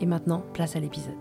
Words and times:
Et 0.00 0.06
maintenant, 0.06 0.44
place 0.52 0.76
à 0.76 0.80
l'épisode. 0.80 1.18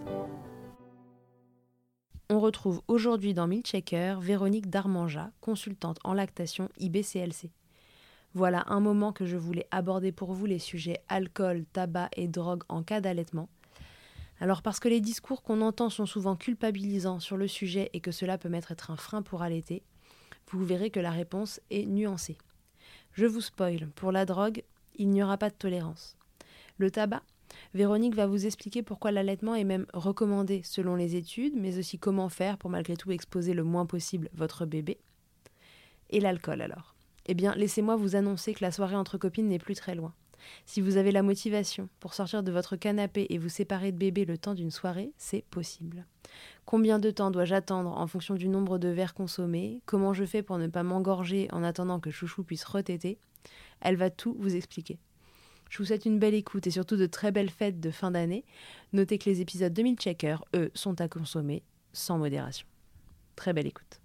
On 2.30 2.40
retrouve 2.40 2.82
aujourd'hui 2.88 3.34
dans 3.34 3.48
Milchecker 3.48 4.18
Véronique 4.20 4.70
Darmanja, 4.70 5.32
consultante 5.42 5.98
en 6.04 6.14
lactation 6.14 6.70
IBCLC. 6.78 7.52
Voilà 8.34 8.66
un 8.68 8.80
moment 8.80 9.14
que 9.14 9.26
je 9.26 9.38
voulais 9.38 9.66
aborder 9.72 10.12
pour 10.12 10.34
vous 10.34 10.46
les 10.46 10.60
sujets 10.60 11.02
alcool, 11.08 11.66
tabac 11.74 12.10
et 12.16 12.28
drogue 12.28 12.64
en 12.70 12.84
cas 12.84 13.02
d'allaitement. 13.02 13.50
Alors 14.40 14.62
parce 14.62 14.80
que 14.80 14.90
les 14.90 15.02
discours 15.02 15.42
qu'on 15.42 15.62
entend 15.62 15.90
sont 15.90 16.06
souvent 16.06 16.36
culpabilisants 16.36 17.20
sur 17.20 17.38
le 17.38 17.48
sujet 17.48 17.90
et 17.94 18.02
que 18.02 18.12
cela 18.12 18.38
peut 18.38 18.50
mettre 18.50 18.72
être 18.72 18.92
un 18.92 18.98
frein 18.98 19.24
pour 19.24 19.42
allaiter, 19.42 19.82
vous 20.52 20.64
verrez 20.64 20.92
que 20.92 21.00
la 21.00 21.12
réponse 21.12 21.60
est 21.72 21.86
nuancée. 21.86 22.38
Je 23.14 23.26
vous 23.26 23.42
spoil, 23.42 23.88
pour 23.96 24.12
la 24.12 24.26
drogue, 24.26 24.64
il 24.96 25.10
n'y 25.10 25.24
aura 25.24 25.38
pas 25.38 25.50
de 25.50 25.56
tolérance. 25.56 26.16
Le 26.78 26.92
tabac, 26.92 27.24
Véronique 27.74 28.16
va 28.16 28.28
vous 28.28 28.46
expliquer 28.46 28.84
pourquoi 28.84 29.12
l'allaitement 29.12 29.56
est 29.56 29.64
même 29.64 29.86
recommandé 29.94 30.62
selon 30.64 30.96
les 30.96 31.16
études, 31.16 31.54
mais 31.56 31.78
aussi 31.78 31.98
comment 31.98 32.30
faire 32.30 32.58
pour 32.58 32.70
malgré 32.70 32.96
tout 32.96 33.12
exposer 33.12 33.54
le 33.54 33.64
moins 33.64 33.86
possible 33.86 34.30
votre 34.34 34.66
bébé. 34.66 35.00
Et 36.10 36.20
l'alcool 36.20 36.62
alors 36.62 36.96
Eh 37.26 37.34
bien, 37.34 37.54
laissez-moi 37.56 37.96
vous 37.96 38.16
annoncer 38.16 38.54
que 38.54 38.64
la 38.64 38.72
soirée 38.72 38.96
entre 38.96 39.18
copines 39.18 39.48
n'est 39.48 39.60
plus 39.60 39.76
très 39.76 39.96
loin. 39.96 40.14
Si 40.66 40.82
vous 40.82 40.98
avez 40.98 41.12
la 41.12 41.24
motivation 41.24 41.90
pour 42.00 42.14
sortir 42.14 42.44
de 42.44 42.52
votre 42.52 42.76
canapé 42.76 43.28
et 43.30 43.38
vous 43.38 43.50
séparer 43.50 43.92
de 43.92 43.98
bébé 43.98 44.26
le 44.26 44.38
temps 44.38 44.54
d'une 44.54 44.72
soirée, 44.72 45.12
c'est 45.18 45.44
possible. 45.50 46.06
Combien 46.66 47.00
de 47.00 47.12
temps 47.12 47.32
dois-je 47.32 47.56
attendre 47.56 47.92
en 47.92 48.08
fonction 48.08 48.36
du 48.36 48.48
nombre 48.48 48.78
de 48.78 48.90
verres 48.90 49.14
consommés? 49.14 49.82
Comment 49.86 50.14
je 50.14 50.26
fais 50.26 50.44
pour 50.44 50.58
ne 50.58 50.68
pas 50.68 50.84
m'engorger 50.84 51.48
en 51.52 51.64
attendant 51.64 52.00
que 52.00 52.12
Chouchou 52.12 52.44
puisse 52.44 52.66
retéter 52.66 53.18
Elle 53.82 53.96
va 53.96 54.10
tout 54.10 54.36
vous 54.40 54.56
expliquer. 54.56 55.00
Je 55.70 55.80
vous 55.80 55.86
souhaite 55.86 56.06
une 56.06 56.20
belle 56.20 56.34
écoute 56.34 56.68
et 56.68 56.72
surtout 56.72 56.96
de 56.96 57.06
très 57.06 57.32
belles 57.32 57.50
fêtes 57.50 57.80
de 57.80 57.92
fin 57.92 58.12
d'année. 58.12 58.46
Notez 58.94 59.18
que 59.18 59.30
les 59.30 59.42
épisodes 59.42 59.74
2000 59.74 59.96
Checker, 59.98 60.38
eux, 60.56 60.72
sont 60.74 61.00
à 61.02 61.08
consommer 61.08 61.64
sans 61.94 62.18
modération. 62.18 62.68
Très 63.36 63.54
belle 63.54 63.68
écoute. 63.68 64.00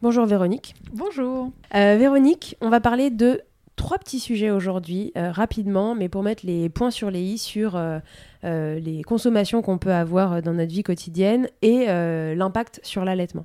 Bonjour 0.00 0.26
Véronique. 0.26 0.76
Bonjour. 0.92 1.50
Euh, 1.74 1.96
Véronique, 1.96 2.56
on 2.60 2.70
va 2.70 2.80
parler 2.80 3.10
de 3.10 3.42
trois 3.74 3.98
petits 3.98 4.20
sujets 4.20 4.50
aujourd'hui, 4.50 5.10
euh, 5.16 5.32
rapidement, 5.32 5.96
mais 5.96 6.08
pour 6.08 6.22
mettre 6.22 6.46
les 6.46 6.68
points 6.68 6.92
sur 6.92 7.10
les 7.10 7.20
i 7.20 7.36
sur 7.36 7.74
euh, 7.74 7.98
les 8.42 9.02
consommations 9.02 9.60
qu'on 9.60 9.78
peut 9.78 9.92
avoir 9.92 10.40
dans 10.40 10.54
notre 10.54 10.70
vie 10.70 10.84
quotidienne 10.84 11.48
et 11.62 11.86
l'impact 11.86 12.80
sur 12.84 13.04
l'allaitement. 13.04 13.44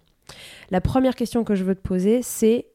La 0.69 0.79
première 0.79 1.15
question 1.15 1.43
que 1.43 1.55
je 1.55 1.63
veux 1.63 1.75
te 1.75 1.81
poser, 1.81 2.21
c'est 2.21 2.67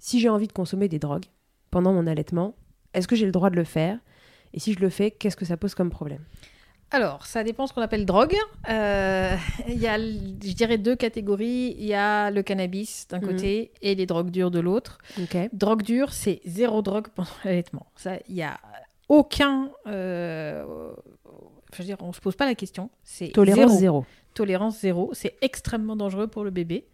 si 0.00 0.20
j'ai 0.20 0.28
envie 0.28 0.48
de 0.48 0.52
consommer 0.52 0.88
des 0.88 0.98
drogues 0.98 1.26
pendant 1.70 1.92
mon 1.92 2.08
allaitement, 2.08 2.54
est-ce 2.96 3.06
que 3.08 3.16
j'ai 3.16 3.26
le 3.26 3.32
droit 3.32 3.50
de 3.50 3.56
le 3.56 3.64
faire? 3.64 3.98
Et 4.54 4.60
si 4.60 4.72
je 4.72 4.80
le 4.80 4.88
fais, 4.90 5.10
qu'est-ce 5.10 5.36
que 5.36 5.44
ça 5.44 5.56
pose 5.56 5.74
comme 5.74 5.90
problème? 5.90 6.22
Alors, 6.92 7.26
ça 7.26 7.42
dépend 7.42 7.66
ce 7.66 7.72
qu'on 7.72 7.82
appelle 7.82 8.06
drogue. 8.06 8.36
Euh, 8.68 9.34
il 9.68 9.78
y 9.78 9.88
a, 9.88 9.98
je 9.98 10.52
dirais, 10.54 10.78
deux 10.78 10.94
catégories. 10.94 11.74
Il 11.78 11.84
y 11.84 11.94
a 11.94 12.30
le 12.30 12.42
cannabis 12.42 13.06
d'un 13.08 13.18
mhm. 13.18 13.26
côté 13.26 13.72
et 13.82 13.94
les 13.96 14.06
drogues 14.06 14.30
dures 14.30 14.52
de 14.52 14.60
l'autre. 14.60 14.98
Drogue 15.52 15.82
dure, 15.82 16.12
c'est 16.12 16.40
zéro 16.46 16.82
drogue 16.82 17.08
pendant 17.14 17.28
l'allaitement. 17.44 17.86
Ça, 17.96 18.12
il 18.28 18.36
y 18.36 18.42
a 18.42 18.58
aucun. 19.08 19.70
euh, 19.88 20.64
je 21.72 21.78
veux 21.78 21.84
dire, 21.84 21.96
on 22.00 22.12
se 22.12 22.20
pose 22.20 22.36
pas 22.36 22.46
la 22.46 22.54
question. 22.54 22.88
C'est 23.02 23.28
Tolérance 23.28 23.72
zéro. 23.72 23.78
zéro. 23.78 24.06
Tolérance 24.34 24.78
zéro. 24.80 25.10
C'est 25.12 25.34
extrêmement 25.42 25.96
dangereux 25.96 26.28
pour 26.28 26.44
le 26.44 26.50
bébé. 26.50 26.86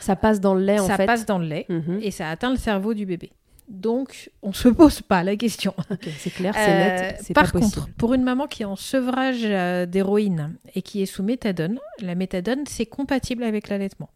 Ça 0.00 0.16
passe 0.16 0.40
dans 0.40 0.54
le 0.54 0.64
lait 0.64 0.78
en 0.80 0.86
ça 0.86 0.96
fait. 0.96 1.06
passe 1.06 1.26
dans 1.26 1.38
le 1.38 1.46
lait 1.46 1.66
Mhm. 1.68 2.00
et 2.02 2.10
ça 2.10 2.30
atteint 2.30 2.50
le 2.50 2.56
cerveau 2.56 2.94
du 2.94 3.04
bébé. 3.04 3.30
Donc, 3.68 4.30
on 4.42 4.52
se 4.52 4.68
pose 4.68 5.00
pas 5.00 5.22
la 5.24 5.36
question. 5.36 5.74
C'est 6.18 6.30
clair, 6.30 6.52
c'est 6.54 6.60
Euh, 6.70 7.10
net, 7.18 7.32
par 7.34 7.44
pas 7.52 7.58
contre, 7.60 7.74
possible. 7.76 7.94
pour 7.96 8.12
une 8.14 8.22
maman 8.22 8.46
qui 8.46 8.62
est 8.62 8.66
en 8.66 8.76
sevrage 8.76 9.40
euh, 9.44 9.86
d'héroïne 9.86 10.56
et 10.74 10.82
qui 10.82 11.02
est 11.02 11.06
sous 11.06 11.22
méthadone, 11.22 11.78
la 12.00 12.14
méthadone, 12.14 12.64
c'est 12.66 12.86
compatible 12.86 13.42
avec 13.42 13.68
l'allaitement. 13.68 14.10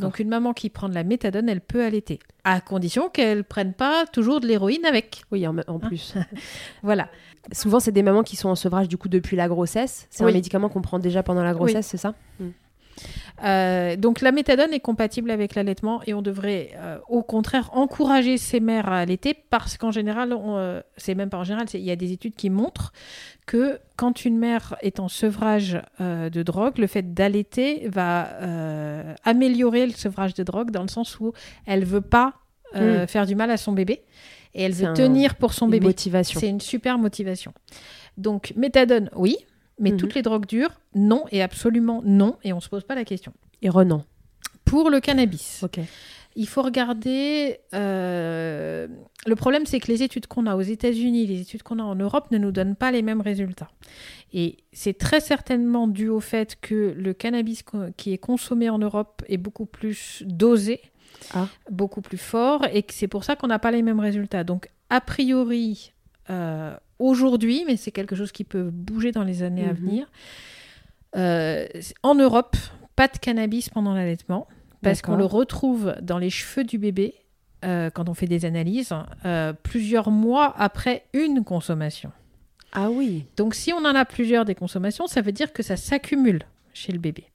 Donc, 0.00 0.18
une 0.18 0.28
maman 0.28 0.52
qui 0.52 0.68
prend 0.70 0.88
de 0.88 0.94
la 0.94 1.04
méthadone, 1.04 1.48
elle 1.48 1.60
peut 1.60 1.84
allaiter, 1.84 2.18
à 2.44 2.60
condition 2.60 3.08
qu'elle 3.08 3.44
prenne 3.44 3.72
pas 3.74 4.06
toujours 4.06 4.40
de 4.40 4.46
l'héroïne 4.46 4.84
avec. 4.84 5.22
Oui, 5.30 5.46
en, 5.46 5.56
en 5.68 5.78
plus. 5.78 6.14
Voilà. 6.82 7.08
Souvent, 7.52 7.80
c'est 7.80 7.92
des 7.92 8.02
mamans 8.02 8.22
qui 8.24 8.36
sont 8.36 8.48
en 8.48 8.54
sevrage 8.56 8.88
du 8.88 8.96
coup 8.98 9.08
depuis 9.08 9.36
la 9.36 9.48
grossesse. 9.48 10.06
C'est 10.10 10.24
Oui. 10.24 10.30
un 10.30 10.34
médicament 10.34 10.68
qu'on 10.68 10.82
prend 10.82 10.98
déjà 10.98 11.22
pendant 11.22 11.42
la 11.44 11.54
grossesse, 11.54 11.86
c'est 11.86 11.96
ça? 11.96 12.14
Euh, 13.44 13.96
donc, 13.96 14.20
la 14.20 14.32
méthadone 14.32 14.72
est 14.72 14.80
compatible 14.80 15.30
avec 15.30 15.54
l'allaitement 15.54 16.00
et 16.06 16.14
on 16.14 16.22
devrait, 16.22 16.70
euh, 16.76 16.98
au 17.08 17.22
contraire, 17.22 17.70
encourager 17.72 18.38
ces 18.38 18.60
mères 18.60 18.88
à 18.88 18.98
allaiter 18.98 19.34
parce 19.34 19.76
qu'en 19.76 19.90
général, 19.90 20.32
euh, 20.36 20.80
c'est 20.96 21.14
même 21.14 21.30
pas 21.30 21.38
en 21.38 21.44
général, 21.44 21.66
il 21.74 21.80
y 21.80 21.90
a 21.90 21.96
des 21.96 22.12
études 22.12 22.34
qui 22.34 22.50
montrent 22.50 22.92
que 23.46 23.80
quand 23.96 24.24
une 24.24 24.38
mère 24.38 24.76
est 24.82 25.00
en 25.00 25.08
sevrage 25.08 25.80
de 26.00 26.42
drogue, 26.42 26.78
le 26.78 26.86
fait 26.86 27.12
d'allaiter 27.14 27.88
va 27.88 28.28
améliorer 29.24 29.86
le 29.86 29.92
sevrage 29.92 30.34
de 30.34 30.42
drogue 30.42 30.70
dans 30.70 30.82
le 30.82 30.88
sens 30.88 31.18
où 31.20 31.32
elle 31.66 31.84
veut 31.84 32.00
pas 32.00 32.34
euh, 32.74 33.06
faire 33.06 33.26
du 33.26 33.34
mal 33.34 33.50
à 33.50 33.56
son 33.56 33.72
bébé 33.72 34.02
et 34.54 34.62
elle 34.62 34.72
veut 34.72 34.86
un- 34.86 34.92
tenir 34.94 35.34
pour 35.36 35.52
son 35.54 35.66
Une 35.66 35.72
bébé. 35.72 35.94
C'est 36.40 36.48
une 36.48 36.60
super 36.60 36.98
motivation. 36.98 37.52
Donc, 38.16 38.52
méthadone, 38.56 39.10
oui, 39.16 39.36
mais 39.78 39.90
Mhm. 39.90 39.96
toutes 39.96 40.14
les 40.14 40.22
drogues 40.22 40.46
dures, 40.46 40.80
non, 40.94 41.24
et 41.30 41.42
absolument 41.42 42.02
non, 42.04 42.36
et 42.44 42.52
on 42.52 42.60
se 42.60 42.68
pose 42.68 42.84
pas 42.84 42.94
la 42.94 43.04
question. 43.04 43.32
Et 43.62 43.68
Renan. 43.68 44.04
Pour 44.64 44.90
le 44.90 45.00
cannabis, 45.00 45.60
Ok. 45.62 45.80
il 46.36 46.48
faut 46.48 46.62
regarder. 46.62 47.58
euh, 47.74 48.86
Le 49.26 49.36
problème, 49.36 49.66
c'est 49.66 49.78
que 49.80 49.88
les 49.88 50.02
études 50.02 50.26
qu'on 50.26 50.46
a 50.46 50.56
aux 50.56 50.62
États-Unis, 50.62 51.26
les 51.26 51.40
études 51.42 51.62
qu'on 51.62 51.78
a 51.78 51.82
en 51.82 51.94
Europe 51.94 52.30
ne 52.30 52.38
nous 52.38 52.50
donnent 52.52 52.74
pas 52.76 52.90
les 52.90 53.02
mêmes 53.02 53.20
résultats. 53.20 53.70
Et 54.32 54.56
c'est 54.72 54.96
très 54.98 55.20
certainement 55.20 55.86
dû 55.88 56.08
au 56.08 56.20
fait 56.20 56.56
que 56.60 56.94
le 56.96 57.12
cannabis 57.12 57.62
qui 57.96 58.12
est 58.12 58.18
consommé 58.18 58.68
en 58.70 58.78
Europe 58.78 59.22
est 59.28 59.36
beaucoup 59.36 59.66
plus 59.66 60.22
dosé, 60.26 60.80
Ah. 61.34 61.46
beaucoup 61.70 62.00
plus 62.00 62.18
fort, 62.18 62.64
et 62.72 62.82
que 62.82 62.94
c'est 62.94 63.08
pour 63.08 63.22
ça 63.24 63.36
qu'on 63.36 63.46
n'a 63.48 63.58
pas 63.58 63.70
les 63.70 63.82
mêmes 63.82 64.00
résultats. 64.00 64.42
Donc, 64.42 64.68
a 64.90 65.00
priori, 65.00 65.92
euh, 66.30 66.74
aujourd'hui, 66.98 67.64
mais 67.66 67.76
c'est 67.76 67.92
quelque 67.92 68.16
chose 68.16 68.32
qui 68.32 68.44
peut 68.44 68.70
bouger 68.72 69.12
dans 69.12 69.22
les 69.24 69.42
années 69.42 69.64
à 69.66 69.72
Mhm. 69.72 69.78
venir, 69.78 70.10
en 71.14 72.14
Europe, 72.14 72.56
pas 72.96 73.08
de 73.08 73.18
cannabis 73.18 73.68
pendant 73.68 73.94
l'allaitement 73.94 74.46
parce 74.82 75.02
qu'on 75.02 75.16
le 75.16 75.24
retrouve 75.24 75.94
dans 76.02 76.18
les 76.18 76.30
cheveux 76.30 76.64
du 76.64 76.78
bébé 76.78 77.14
euh, 77.64 77.90
quand 77.90 78.08
on 78.08 78.14
fait 78.14 78.26
des 78.26 78.44
analyses 78.44 78.92
euh, 79.24 79.52
plusieurs 79.52 80.10
mois 80.10 80.52
après 80.58 81.04
une 81.12 81.44
consommation. 81.44 82.10
Ah 82.72 82.90
oui. 82.90 83.26
Donc 83.36 83.54
si 83.54 83.72
on 83.72 83.78
en 83.78 83.94
a 83.94 84.04
plusieurs 84.04 84.44
des 84.44 84.54
consommations, 84.54 85.06
ça 85.06 85.20
veut 85.20 85.32
dire 85.32 85.52
que 85.52 85.62
ça 85.62 85.76
s'accumule 85.76 86.42
chez 86.74 86.92
le 86.92 86.98
bébé. 86.98 87.26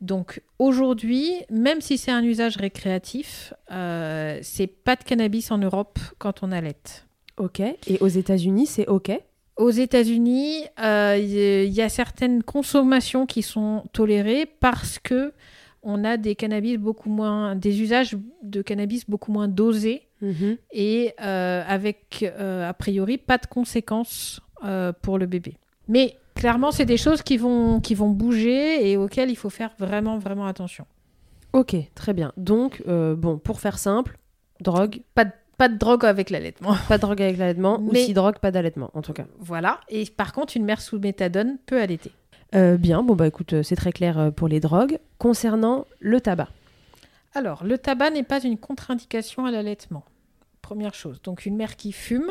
Donc 0.00 0.42
aujourd'hui, 0.58 1.32
même 1.50 1.80
si 1.80 1.98
c'est 1.98 2.10
un 2.10 2.22
usage 2.22 2.56
récréatif, 2.56 3.52
euh, 3.70 4.38
c'est 4.42 4.66
pas 4.66 4.96
de 4.96 5.04
cannabis 5.04 5.50
en 5.50 5.58
Europe 5.58 5.98
quand 6.18 6.42
on 6.42 6.52
allaite. 6.52 7.06
Ok. 7.36 7.60
Et 7.60 7.98
aux 8.00 8.08
États-Unis, 8.08 8.66
c'est 8.66 8.86
ok? 8.86 9.12
Aux 9.56 9.70
États-Unis, 9.70 10.64
euh, 10.82 11.16
il 11.20 11.72
y 11.72 11.82
a 11.82 11.88
certaines 11.88 12.42
consommations 12.42 13.26
qui 13.26 13.42
sont 13.42 13.84
tolérées 13.92 14.46
parce 14.46 14.98
que 14.98 15.32
on 15.82 16.04
a 16.04 16.16
des 16.16 16.34
cannabis 16.36 16.78
beaucoup 16.78 17.10
moins, 17.10 17.56
des 17.56 17.82
usages 17.82 18.16
de 18.42 18.62
cannabis 18.62 19.08
beaucoup 19.08 19.32
moins 19.32 19.48
dosés 19.48 20.02
Mhm. 20.22 20.56
et 20.70 21.14
euh, 21.20 21.64
avec 21.66 22.22
euh, 22.22 22.68
a 22.68 22.72
priori 22.74 23.18
pas 23.18 23.38
de 23.38 23.46
conséquences 23.46 24.40
euh, 24.64 24.92
pour 25.02 25.18
le 25.18 25.26
bébé. 25.26 25.56
Mais 25.88 26.16
clairement, 26.36 26.70
c'est 26.70 26.84
des 26.84 26.96
choses 26.96 27.22
qui 27.22 27.36
vont 27.36 27.80
qui 27.80 27.96
vont 27.96 28.08
bouger 28.10 28.88
et 28.88 28.96
auxquelles 28.96 29.30
il 29.30 29.36
faut 29.36 29.50
faire 29.50 29.72
vraiment 29.80 30.18
vraiment 30.18 30.46
attention. 30.46 30.86
Ok, 31.52 31.74
très 31.96 32.14
bien. 32.14 32.32
Donc, 32.36 32.82
euh, 32.86 33.16
bon, 33.16 33.36
pour 33.38 33.58
faire 33.60 33.78
simple, 33.78 34.16
drogue, 34.60 35.00
Pas 35.16 35.24
de, 35.24 35.32
pas 35.58 35.68
de 35.68 35.76
drogue 35.76 36.04
avec 36.04 36.30
l'allaitement. 36.30 36.74
pas 36.88 36.96
de 36.96 37.02
drogue 37.02 37.22
avec 37.22 37.36
l'allaitement, 37.38 37.80
ou 37.80 37.94
si 37.94 38.14
drogue, 38.14 38.38
pas 38.38 38.50
d'allaitement, 38.50 38.90
en 38.94 39.02
tout 39.02 39.12
cas. 39.12 39.26
Voilà. 39.38 39.80
Et 39.88 40.04
par 40.06 40.32
contre, 40.32 40.56
une 40.56 40.64
mère 40.64 40.80
sous 40.80 40.98
méthadone 40.98 41.58
peut 41.66 41.80
allaiter. 41.80 42.12
Euh, 42.54 42.76
bien, 42.76 43.02
bon 43.02 43.14
bah 43.14 43.26
écoute, 43.26 43.54
euh, 43.54 43.62
c'est 43.62 43.76
très 43.76 43.92
clair 43.92 44.18
euh, 44.18 44.30
pour 44.30 44.48
les 44.48 44.60
drogues. 44.60 44.98
Concernant 45.18 45.86
le 46.00 46.20
tabac. 46.20 46.48
Alors, 47.34 47.64
le 47.64 47.78
tabac 47.78 48.10
n'est 48.10 48.22
pas 48.22 48.42
une 48.42 48.58
contre-indication 48.58 49.46
à 49.46 49.50
l'allaitement. 49.50 50.04
Première 50.60 50.94
chose. 50.94 51.22
Donc, 51.22 51.46
une 51.46 51.56
mère 51.56 51.76
qui 51.76 51.92
fume 51.92 52.30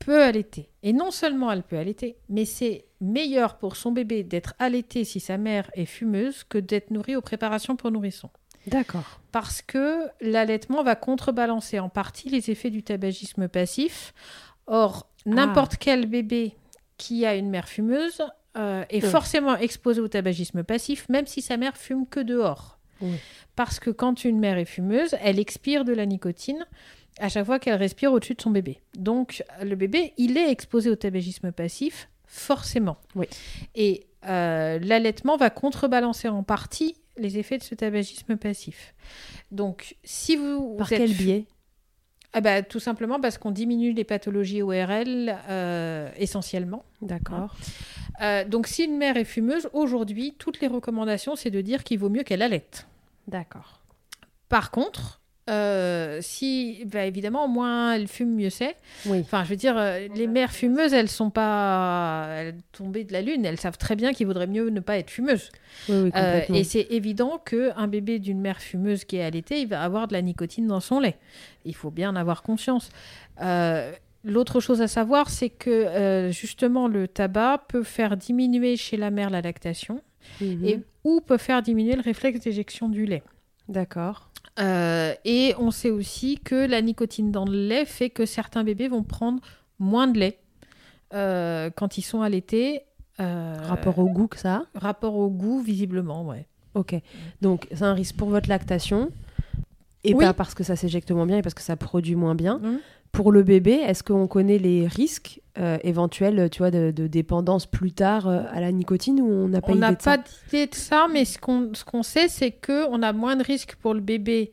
peut 0.00 0.22
allaiter. 0.22 0.68
Et 0.82 0.92
non 0.92 1.10
seulement 1.10 1.52
elle 1.52 1.62
peut 1.62 1.76
allaiter, 1.76 2.16
mais 2.28 2.44
c'est 2.44 2.86
meilleur 3.00 3.58
pour 3.58 3.76
son 3.76 3.92
bébé 3.92 4.24
d'être 4.24 4.54
allaité 4.58 5.04
si 5.04 5.20
sa 5.20 5.38
mère 5.38 5.70
est 5.74 5.84
fumeuse 5.84 6.42
que 6.42 6.58
d'être 6.58 6.90
nourrie 6.90 7.16
aux 7.16 7.20
préparations 7.20 7.76
pour 7.76 7.90
nourrissons. 7.90 8.30
D'accord. 8.66 9.20
Parce 9.32 9.62
que 9.62 10.06
l'allaitement 10.20 10.82
va 10.82 10.94
contrebalancer 10.96 11.78
en 11.78 11.88
partie 11.88 12.28
les 12.30 12.50
effets 12.50 12.70
du 12.70 12.82
tabagisme 12.82 13.48
passif. 13.48 14.12
Or, 14.66 15.06
n'importe 15.26 15.76
quel 15.76 16.06
bébé 16.06 16.54
qui 16.96 17.24
a 17.26 17.34
une 17.34 17.48
mère 17.50 17.68
fumeuse 17.68 18.22
euh, 18.56 18.84
est 18.90 19.02
Oui. 19.04 19.10
forcément 19.10 19.56
exposé 19.56 20.00
au 20.00 20.08
tabagisme 20.08 20.62
passif, 20.64 21.08
même 21.08 21.26
si 21.26 21.40
sa 21.42 21.56
mère 21.56 21.76
fume 21.76 22.06
que 22.06 22.20
dehors. 22.20 22.78
Oui. 23.00 23.16
Parce 23.56 23.80
que 23.80 23.90
quand 23.90 24.24
une 24.24 24.38
mère 24.38 24.58
est 24.58 24.64
fumeuse, 24.66 25.14
elle 25.22 25.38
expire 25.38 25.84
de 25.84 25.92
la 25.92 26.06
nicotine 26.06 26.66
à 27.18 27.28
chaque 27.28 27.46
fois 27.46 27.58
qu'elle 27.58 27.74
respire 27.76 28.12
au-dessus 28.12 28.34
de 28.34 28.40
son 28.42 28.50
bébé. 28.50 28.80
Donc, 28.96 29.42
le 29.62 29.74
bébé, 29.74 30.12
il 30.16 30.36
est 30.36 30.50
exposé 30.50 30.90
au 30.90 30.96
tabagisme 30.96 31.52
passif, 31.52 32.08
forcément. 32.26 32.96
Oui. 33.14 33.26
Et 33.74 34.06
euh, 34.26 34.78
l'allaitement 34.82 35.36
va 35.36 35.50
contrebalancer 35.50 36.28
en 36.28 36.42
partie 36.42 36.96
les 37.16 37.38
effets 37.38 37.58
de 37.58 37.62
ce 37.62 37.74
tabagisme 37.74 38.36
passif. 38.36 38.94
Donc, 39.50 39.96
si 40.04 40.36
vous, 40.36 40.76
Par 40.76 40.88
vous 40.88 40.94
êtes 40.94 41.00
quel 41.00 41.14
biais? 41.14 41.46
Ah 42.32 42.40
bah, 42.40 42.62
Tout 42.62 42.80
simplement 42.80 43.20
parce 43.20 43.38
qu'on 43.38 43.50
diminue 43.50 43.92
les 43.92 44.04
pathologies 44.04 44.62
ORL 44.62 45.36
euh, 45.48 46.10
essentiellement. 46.16 46.84
D'accord. 47.02 47.56
Euh, 48.22 48.44
donc, 48.44 48.66
si 48.66 48.84
une 48.84 48.96
mère 48.96 49.16
est 49.16 49.24
fumeuse, 49.24 49.68
aujourd'hui, 49.72 50.34
toutes 50.38 50.60
les 50.60 50.68
recommandations, 50.68 51.36
c'est 51.36 51.50
de 51.50 51.60
dire 51.60 51.82
qu'il 51.84 51.98
vaut 51.98 52.08
mieux 52.08 52.22
qu'elle 52.22 52.42
allaite. 52.42 52.86
D'accord. 53.26 53.80
Par 54.48 54.70
contre, 54.70 55.19
euh, 55.50 56.18
si, 56.22 56.84
bah, 56.86 57.04
évidemment, 57.04 57.48
moins 57.48 57.94
elle 57.94 58.06
fume, 58.08 58.34
mieux 58.34 58.50
c'est. 58.50 58.76
Oui. 59.06 59.18
Enfin, 59.20 59.44
je 59.44 59.50
veux 59.50 59.56
dire, 59.56 59.76
euh, 59.76 60.06
les 60.14 60.26
mères 60.26 60.52
fumeuses, 60.52 60.92
elles 60.94 61.08
sont 61.08 61.30
pas 61.30 62.26
elles 62.38 62.54
tombées 62.72 63.04
de 63.04 63.12
la 63.12 63.20
lune. 63.22 63.44
Elles 63.44 63.58
savent 63.60 63.76
très 63.78 63.96
bien 63.96 64.12
qu'il 64.12 64.26
vaudrait 64.26 64.46
mieux 64.46 64.70
ne 64.70 64.80
pas 64.80 64.96
être 64.98 65.10
fumeuse. 65.10 65.50
Oui, 65.88 65.96
oui, 66.04 66.10
Euh, 66.14 66.40
et 66.54 66.64
c'est 66.64 66.86
évident 66.90 67.38
qu'un 67.44 67.88
bébé 67.88 68.18
d'une 68.18 68.40
mère 68.40 68.60
fumeuse 68.60 69.04
qui 69.04 69.16
est 69.16 69.22
allaité, 69.24 69.60
il 69.60 69.66
va 69.68 69.82
avoir 69.82 70.08
de 70.08 70.12
la 70.12 70.22
nicotine 70.22 70.66
dans 70.66 70.80
son 70.80 71.00
lait. 71.00 71.16
Il 71.64 71.74
faut 71.74 71.90
bien 71.90 72.10
en 72.10 72.16
avoir 72.16 72.42
conscience. 72.42 72.90
Euh, 73.42 73.92
L'autre 74.22 74.60
chose 74.60 74.82
à 74.82 74.86
savoir, 74.88 75.30
c'est 75.30 75.48
que 75.48 75.70
euh, 75.70 76.30
justement 76.30 76.88
le 76.88 77.08
tabac 77.08 77.64
peut 77.68 77.82
faire 77.82 78.18
diminuer 78.18 78.76
chez 78.76 78.98
la 78.98 79.10
mère 79.10 79.30
la 79.30 79.40
lactation 79.40 80.02
Mhm. 80.42 80.64
et 80.66 80.78
ou 81.04 81.22
peut 81.22 81.38
faire 81.38 81.62
diminuer 81.62 81.94
le 81.96 82.02
réflexe 82.02 82.40
d'éjection 82.40 82.90
du 82.90 83.06
lait. 83.06 83.22
D'accord. 83.68 84.29
Euh, 84.58 85.14
et 85.24 85.54
on 85.58 85.70
sait 85.70 85.90
aussi 85.90 86.38
que 86.38 86.66
la 86.66 86.82
nicotine 86.82 87.30
dans 87.30 87.44
le 87.44 87.66
lait 87.68 87.84
fait 87.84 88.10
que 88.10 88.26
certains 88.26 88.64
bébés 88.64 88.88
vont 88.88 89.02
prendre 89.02 89.40
moins 89.78 90.06
de 90.06 90.18
lait 90.18 90.38
euh, 91.14 91.70
quand 91.74 91.96
ils 91.98 92.02
sont 92.02 92.20
allaités. 92.22 92.82
euh, 93.20 93.56
Rapport 93.62 93.98
au 93.98 94.08
goût 94.10 94.26
que 94.26 94.38
ça 94.38 94.56
a 94.56 94.78
rapport 94.78 95.16
au 95.16 95.28
goût, 95.30 95.60
visiblement, 95.60 96.26
ouais. 96.26 96.46
Ok. 96.74 96.94
Donc, 97.40 97.66
c'est 97.72 97.82
un 97.84 97.94
risque 97.94 98.16
pour 98.16 98.28
votre 98.28 98.48
lactation. 98.48 99.10
Et 100.04 100.14
Oui. 100.14 100.24
pas 100.24 100.32
parce 100.32 100.54
que 100.54 100.64
ça 100.64 100.76
s'éjecte 100.76 101.10
moins 101.10 101.26
bien 101.26 101.38
et 101.38 101.42
parce 101.42 101.54
que 101.54 101.62
ça 101.62 101.76
produit 101.76 102.14
moins 102.14 102.34
bien. 102.34 102.58
Mhm. 102.58 102.78
Pour 103.12 103.32
le 103.32 103.42
bébé, 103.42 103.72
est-ce 103.72 104.02
qu'on 104.02 104.26
connaît 104.28 104.58
les 104.58 104.86
risques 104.86 105.40
euh, 105.58 105.78
éventuels, 105.82 106.48
tu 106.50 106.58
vois, 106.58 106.70
de, 106.70 106.90
de 106.90 107.06
dépendance 107.06 107.66
plus 107.66 107.92
tard 107.92 108.28
euh, 108.28 108.42
à 108.52 108.60
la 108.60 108.70
nicotine 108.72 109.20
ou 109.20 109.28
on 109.30 109.48
n'a 109.48 109.60
pas 109.60 109.72
On 109.72 109.76
idée 109.76 109.80
n'a 109.80 109.92
de 109.94 110.00
ça? 110.02 110.16
pas 110.18 110.24
d'idée 110.46 110.66
de 110.66 110.74
ça, 110.74 111.06
mais 111.12 111.24
ce 111.24 111.38
qu'on 111.38 111.70
ce 111.74 111.84
qu'on 111.84 112.02
sait, 112.04 112.28
c'est 112.28 112.52
qu'on 112.52 113.02
a 113.02 113.12
moins 113.12 113.36
de 113.36 113.42
risques 113.42 113.74
pour 113.76 113.94
le 113.94 114.00
bébé 114.00 114.52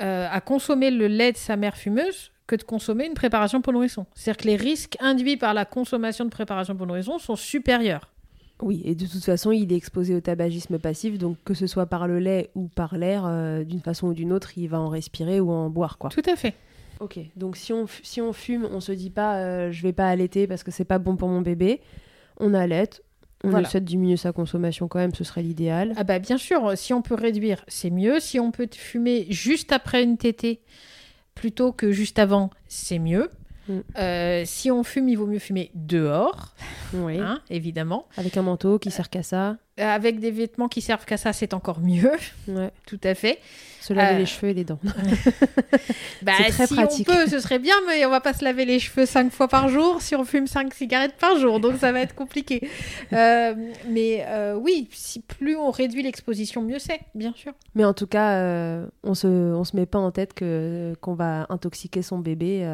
euh, 0.00 0.26
à 0.30 0.40
consommer 0.40 0.90
le 0.90 1.08
lait 1.08 1.32
de 1.32 1.36
sa 1.36 1.56
mère 1.56 1.76
fumeuse 1.76 2.30
que 2.46 2.56
de 2.56 2.62
consommer 2.62 3.06
une 3.06 3.14
préparation 3.14 3.60
pour 3.60 3.72
nourrisson. 3.72 4.06
C'est-à-dire 4.14 4.42
que 4.42 4.46
les 4.48 4.56
risques 4.56 4.96
induits 5.00 5.36
par 5.36 5.52
la 5.52 5.64
consommation 5.64 6.24
de 6.24 6.30
préparation 6.30 6.76
pour 6.76 6.86
nourrisson 6.86 7.18
sont 7.18 7.36
supérieurs. 7.36 8.08
Oui, 8.62 8.80
et 8.84 8.94
de 8.94 9.06
toute 9.06 9.24
façon, 9.24 9.50
il 9.50 9.72
est 9.72 9.76
exposé 9.76 10.14
au 10.14 10.20
tabagisme 10.20 10.78
passif, 10.78 11.18
donc 11.18 11.36
que 11.44 11.52
ce 11.52 11.66
soit 11.66 11.86
par 11.86 12.06
le 12.06 12.20
lait 12.20 12.50
ou 12.54 12.68
par 12.68 12.96
l'air, 12.96 13.24
euh, 13.26 13.64
d'une 13.64 13.80
façon 13.80 14.08
ou 14.08 14.14
d'une 14.14 14.32
autre, 14.32 14.56
il 14.56 14.68
va 14.68 14.78
en 14.80 14.88
respirer 14.88 15.40
ou 15.40 15.50
en 15.50 15.68
boire, 15.68 15.98
quoi. 15.98 16.10
Tout 16.10 16.22
à 16.30 16.36
fait. 16.36 16.54
Ok, 17.02 17.18
donc 17.34 17.56
si 17.56 17.72
on, 17.72 17.86
si 18.04 18.20
on 18.20 18.32
fume, 18.32 18.68
on 18.70 18.78
se 18.80 18.92
dit 18.92 19.10
pas 19.10 19.38
euh, 19.38 19.72
je 19.72 19.82
vais 19.82 19.92
pas 19.92 20.08
allaiter 20.08 20.46
parce 20.46 20.62
que 20.62 20.70
c'est 20.70 20.84
pas 20.84 20.98
bon 21.00 21.16
pour 21.16 21.28
mon 21.28 21.40
bébé. 21.40 21.80
On 22.38 22.54
allaite, 22.54 23.02
on 23.42 23.50
Voilà. 23.50 23.66
essaie 23.66 23.80
de 23.80 23.84
diminuer 23.86 24.16
sa 24.16 24.32
consommation 24.32 24.86
quand 24.86 25.00
même, 25.00 25.12
ce 25.12 25.24
serait 25.24 25.42
l'idéal. 25.42 25.94
Ah 25.96 26.04
bah 26.04 26.20
bien 26.20 26.38
sûr, 26.38 26.78
si 26.78 26.92
on 26.94 27.02
peut 27.02 27.16
réduire, 27.16 27.64
c'est 27.66 27.90
mieux. 27.90 28.20
Si 28.20 28.38
on 28.38 28.52
peut 28.52 28.68
fumer 28.72 29.26
juste 29.30 29.72
après 29.72 30.04
une 30.04 30.16
tétée 30.16 30.60
plutôt 31.34 31.72
que 31.72 31.90
juste 31.90 32.20
avant, 32.20 32.50
c'est 32.68 33.00
mieux. 33.00 33.28
Mm. 33.68 33.78
Euh, 33.98 34.42
si 34.44 34.70
on 34.70 34.82
fume, 34.82 35.08
il 35.08 35.16
vaut 35.16 35.26
mieux 35.26 35.38
fumer 35.38 35.70
dehors, 35.74 36.54
Oui. 36.94 37.18
hein, 37.20 37.40
évidemment. 37.50 38.06
Avec 38.16 38.36
un 38.36 38.42
manteau 38.42 38.78
qui 38.78 38.90
sert 38.90 39.08
qu'à 39.08 39.22
ça. 39.22 39.56
Euh, 39.80 39.84
Avec 39.88 40.18
des 40.20 40.30
vêtements 40.30 40.68
qui 40.68 40.80
servent 40.80 41.04
qu'à 41.06 41.16
ça, 41.16 41.32
c'est 41.32 41.54
encore 41.54 41.80
mieux, 41.80 42.10
Ouais. 42.48 42.70
tout 42.86 43.00
à 43.04 43.14
fait. 43.14 43.38
Se 43.80 43.92
laver 43.94 44.16
Euh, 44.16 44.18
les 44.18 44.26
cheveux 44.26 44.50
et 44.50 44.54
les 44.54 44.64
dents. 44.64 44.78
Bah, 46.22 46.32
C'est 46.38 46.50
très 46.50 46.66
si 46.66 46.74
pratique. 46.74 47.08
on 47.08 47.14
peut, 47.14 47.26
ce 47.28 47.40
serait 47.40 47.58
bien, 47.58 47.74
mais 47.88 48.04
on 48.06 48.10
va 48.10 48.20
pas 48.20 48.32
se 48.32 48.44
laver 48.44 48.64
les 48.64 48.78
cheveux 48.78 49.06
cinq 49.06 49.32
fois 49.32 49.48
par 49.48 49.68
jour 49.68 50.00
si 50.02 50.14
on 50.14 50.24
fume 50.24 50.46
cinq 50.46 50.72
cigarettes 50.74 51.14
par 51.18 51.36
jour, 51.38 51.58
donc 51.58 51.78
ça 51.78 51.90
va 51.92 52.00
être 52.00 52.14
compliqué. 52.14 52.68
Mais 53.10 54.24
oui, 54.56 54.88
si 54.92 55.20
plus 55.20 55.56
on 55.56 55.70
réduit 55.70 56.02
l'exposition, 56.02 56.62
mieux 56.62 56.78
c'est, 56.78 57.00
bien 57.14 57.32
sûr. 57.34 57.52
Mais 57.74 57.84
en 57.84 57.94
tout 57.94 58.06
cas, 58.06 58.84
on 59.02 59.14
se, 59.14 59.26
on 59.26 59.64
se 59.64 59.76
met 59.76 59.86
pas 59.86 59.98
en 59.98 60.10
tête 60.10 60.34
que 60.34 60.94
qu'on 61.00 61.14
va 61.14 61.46
intoxiquer 61.48 62.02
son 62.02 62.18
bébé. 62.18 62.64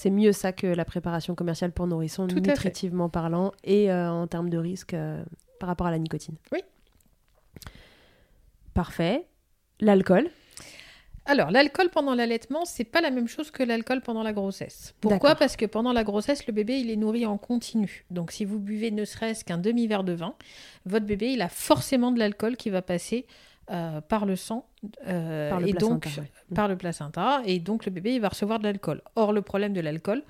C'est 0.00 0.08
mieux 0.08 0.32
ça 0.32 0.52
que 0.52 0.66
la 0.66 0.86
préparation 0.86 1.34
commerciale 1.34 1.72
pour 1.72 1.86
nourrissons, 1.86 2.26
Tout 2.26 2.40
nutritivement 2.40 3.10
parlant, 3.10 3.52
et 3.64 3.92
euh, 3.92 4.10
en 4.10 4.26
termes 4.26 4.48
de 4.48 4.56
risque 4.56 4.94
euh, 4.94 5.22
par 5.58 5.68
rapport 5.68 5.88
à 5.88 5.90
la 5.90 5.98
nicotine. 5.98 6.36
Oui. 6.52 6.60
Parfait. 8.72 9.26
L'alcool. 9.78 10.30
Alors, 11.26 11.50
l'alcool 11.50 11.90
pendant 11.90 12.14
l'allaitement, 12.14 12.64
c'est 12.64 12.84
pas 12.84 13.02
la 13.02 13.10
même 13.10 13.28
chose 13.28 13.50
que 13.50 13.62
l'alcool 13.62 14.00
pendant 14.00 14.22
la 14.22 14.32
grossesse. 14.32 14.94
Pourquoi? 15.02 15.34
Parce 15.34 15.54
que 15.54 15.66
pendant 15.66 15.92
la 15.92 16.02
grossesse, 16.02 16.46
le 16.46 16.54
bébé, 16.54 16.80
il 16.80 16.90
est 16.90 16.96
nourri 16.96 17.26
en 17.26 17.36
continu. 17.36 18.06
Donc, 18.10 18.32
si 18.32 18.46
vous 18.46 18.58
buvez 18.58 18.90
ne 18.90 19.04
serait-ce 19.04 19.44
qu'un 19.44 19.58
demi-verre 19.58 20.04
de 20.04 20.14
vin, 20.14 20.34
votre 20.86 21.04
bébé, 21.04 21.32
il 21.32 21.42
a 21.42 21.50
forcément 21.50 22.10
de 22.10 22.18
l'alcool 22.18 22.56
qui 22.56 22.70
va 22.70 22.80
passer 22.80 23.26
euh, 23.70 24.00
par 24.00 24.26
le 24.26 24.36
sang 24.36 24.66
euh, 25.06 25.48
Par 25.50 25.60
le 25.60 25.68
et 25.68 25.72
placenta, 25.72 25.94
donc 25.94 26.04
ouais. 26.18 26.54
par 26.54 26.68
le 26.68 26.76
placenta 26.76 27.42
et 27.44 27.58
donc 27.58 27.84
le 27.86 27.92
bébé 27.92 28.14
il 28.14 28.20
va 28.20 28.28
recevoir 28.28 28.58
de 28.58 28.64
l'alcool. 28.64 29.00
Or 29.16 29.32
le 29.32 29.42
problème 29.42 29.72
de 29.72 29.80
l'alcool, 29.80 30.22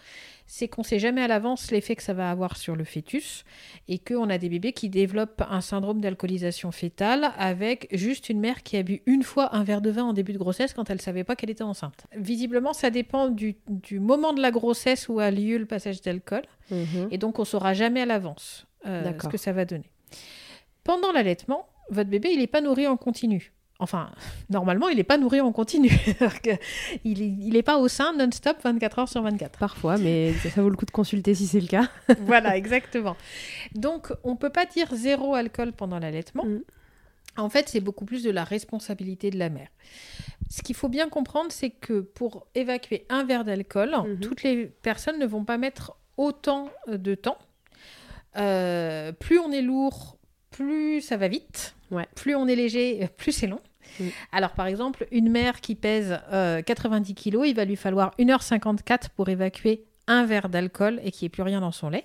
c'est 0.47 0.67
qu'on 0.69 0.83
sait 0.83 0.99
jamais 0.99 1.23
à 1.23 1.29
l'avance 1.29 1.71
l'effet 1.71 1.95
que 1.95 2.03
ça 2.03 2.13
va 2.13 2.31
avoir 2.31 2.57
sur 2.57 2.75
le 2.75 2.83
fœtus 2.85 3.45
et 3.87 3.99
qu'on 3.99 4.29
a 4.29 4.37
des 4.37 4.49
bébés 4.49 4.73
qui 4.73 4.89
développent 4.89 5.43
un 5.49 5.61
syndrome 5.61 6.01
d'alcoolisation 6.01 6.73
fétale 6.73 7.31
avec 7.39 7.87
juste 7.93 8.29
une 8.29 8.41
mère 8.41 8.63
qui 8.65 8.77
a 8.77 8.83
bu 8.83 9.01
une 9.07 9.23
fois 9.23 9.55
un 9.55 9.63
verre 9.63 9.81
de 9.81 9.91
vin 9.91 10.03
en 10.05 10.13
début 10.13 10.33
de 10.33 10.39
grossesse 10.39 10.75
quand 10.75 10.91
elle 10.91 11.01
savait 11.01 11.23
pas 11.25 11.37
qu'elle 11.37 11.51
était 11.51 11.63
enceinte. 11.63 12.07
Visiblement, 12.17 12.73
ça 12.73 12.91
dépend 12.91 13.29
du, 13.29 13.57
du 13.69 14.01
moment 14.01 14.33
de 14.33 14.43
la 14.43 14.51
grossesse 14.51 15.09
où 15.09 15.21
a 15.21 15.31
lieu 15.31 15.57
le 15.59 15.67
passage 15.67 16.01
d'alcool 16.01 16.43
Mhm. 16.71 17.09
et 17.11 17.19
donc 17.19 17.41
on 17.41 17.45
saura 17.45 17.75
jamais 17.75 18.03
à 18.03 18.07
l'avance 18.07 18.65
euh, 18.87 19.13
ce 19.21 19.27
que 19.29 19.37
ça 19.37 19.51
va 19.53 19.65
donner. 19.65 19.91
Pendant 20.85 21.11
l'allaitement, 21.13 21.67
votre 21.91 22.11
bébé 22.11 22.31
il 22.33 22.39
n'est 22.39 22.47
pas 22.47 22.61
nourri 22.61 22.87
en 22.87 22.97
continu. 22.97 23.53
Enfin, 23.79 24.11
normalement, 24.51 24.89
il 24.89 24.97
n'est 24.97 25.05
pas 25.05 25.17
nourri 25.17 25.41
en 25.41 25.53
continu. 25.53 25.91
Il 27.05 27.53
n'est 27.53 27.63
pas 27.63 27.79
au 27.79 27.89
sein 27.89 28.13
non-stop 28.13 28.59
24 28.63 28.99
heures 28.99 29.09
sur 29.09 29.23
24. 29.23 29.59
Parfois, 29.59 29.97
mais 29.97 30.35
ça, 30.35 30.61
vaut 30.61 30.69
le 30.69 30.77
coup 30.77 30.85
de 30.85 30.91
consulter 30.91 31.35
si 31.35 31.47
c'est 31.47 31.61
le 31.61 31.67
cas. 31.67 31.89
voilà, 32.27 32.59
exactement. 32.59 33.17
Donc, 33.75 34.13
on 34.23 34.37
peut 34.37 34.51
pas 34.51 34.67
dire 34.67 34.89
zéro 34.95 35.35
alcool 35.35 35.73
pendant 35.73 35.99
l'allaitement. 35.99 36.45
Mm. 36.45 36.61
En 37.39 37.49
fait, 37.49 37.71
c'est 37.71 37.81
beaucoup 37.81 38.05
plus 38.05 38.23
de 38.23 38.31
la 38.31 38.45
responsabilité 38.45 39.31
de 39.31 39.39
la 39.39 39.49
mère. 39.49 39.69
Ce 40.51 40.63
qu'il 40.63 40.75
faut 40.77 40.89
bien 40.89 41.09
comprendre, 41.09 41.51
c'est 41.51 41.71
que 41.71 42.01
pour 42.01 42.49
évacuer 42.55 43.07
un 43.09 43.25
verre 43.25 43.45
d'alcool, 43.45 43.95
Mhm. 44.05 44.21
toutes 44.21 44.43
les 44.43 44.67
personnes 44.67 45.19
ne 45.19 45.27
vont 45.27 45.45
pas 45.45 45.57
mettre 45.57 45.95
autant 46.19 46.69
de 46.87 47.15
temps. 47.15 47.39
Euh, 48.37 49.13
plus 49.13 49.39
on 49.39 49.53
est 49.53 49.63
lourd, 49.63 50.19
plus 50.51 51.01
ça 51.01 51.17
va 51.17 51.29
vite. 51.29 51.75
Ouais. 51.91 52.07
Plus 52.15 52.35
on 52.35 52.47
est 52.47 52.57
léger, 52.57 53.05
euh, 53.05 53.07
plus 53.17 53.33
c'est 53.33 53.47
long. 53.47 53.61
Alors, 54.33 54.53
par 54.53 54.67
exemple, 54.67 55.07
une 55.11 55.29
mère 55.31 55.61
qui 55.61 55.75
pèse 55.75 56.19
euh, 56.33 56.63
90 56.63 57.15
kg, 57.15 57.43
il 57.47 57.55
va 57.55 57.65
lui 57.65 57.77
falloir 57.77 58.15
1h54 58.19 59.09
pour 59.17 59.29
évacuer 59.29 59.85
un 60.07 60.25
verre 60.27 60.49
d'alcool 60.49 61.01
et 61.05 61.11
qu'il 61.11 61.25
n'y 61.25 61.27
ait 61.27 61.31
plus 61.31 61.43
rien 61.43 61.61
dans 61.61 61.73
son 61.73 61.91
lait. 61.91 62.05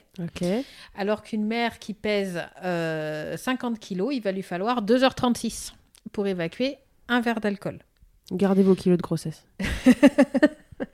Alors 0.95 1.21
qu'une 1.21 1.45
mère 1.45 1.79
qui 1.79 1.93
pèse 1.93 2.41
euh, 2.63 3.37
50 3.37 3.79
kg, 3.79 4.07
il 4.11 4.21
va 4.21 4.31
lui 4.31 4.41
falloir 4.41 4.83
2h36 4.83 5.73
pour 6.11 6.27
évacuer 6.27 6.77
un 7.07 7.21
verre 7.21 7.39
d'alcool. 7.39 7.79
Gardez 8.31 8.63
vos 8.63 8.75
kilos 8.75 8.97
de 8.97 9.03
grossesse. 9.03 9.45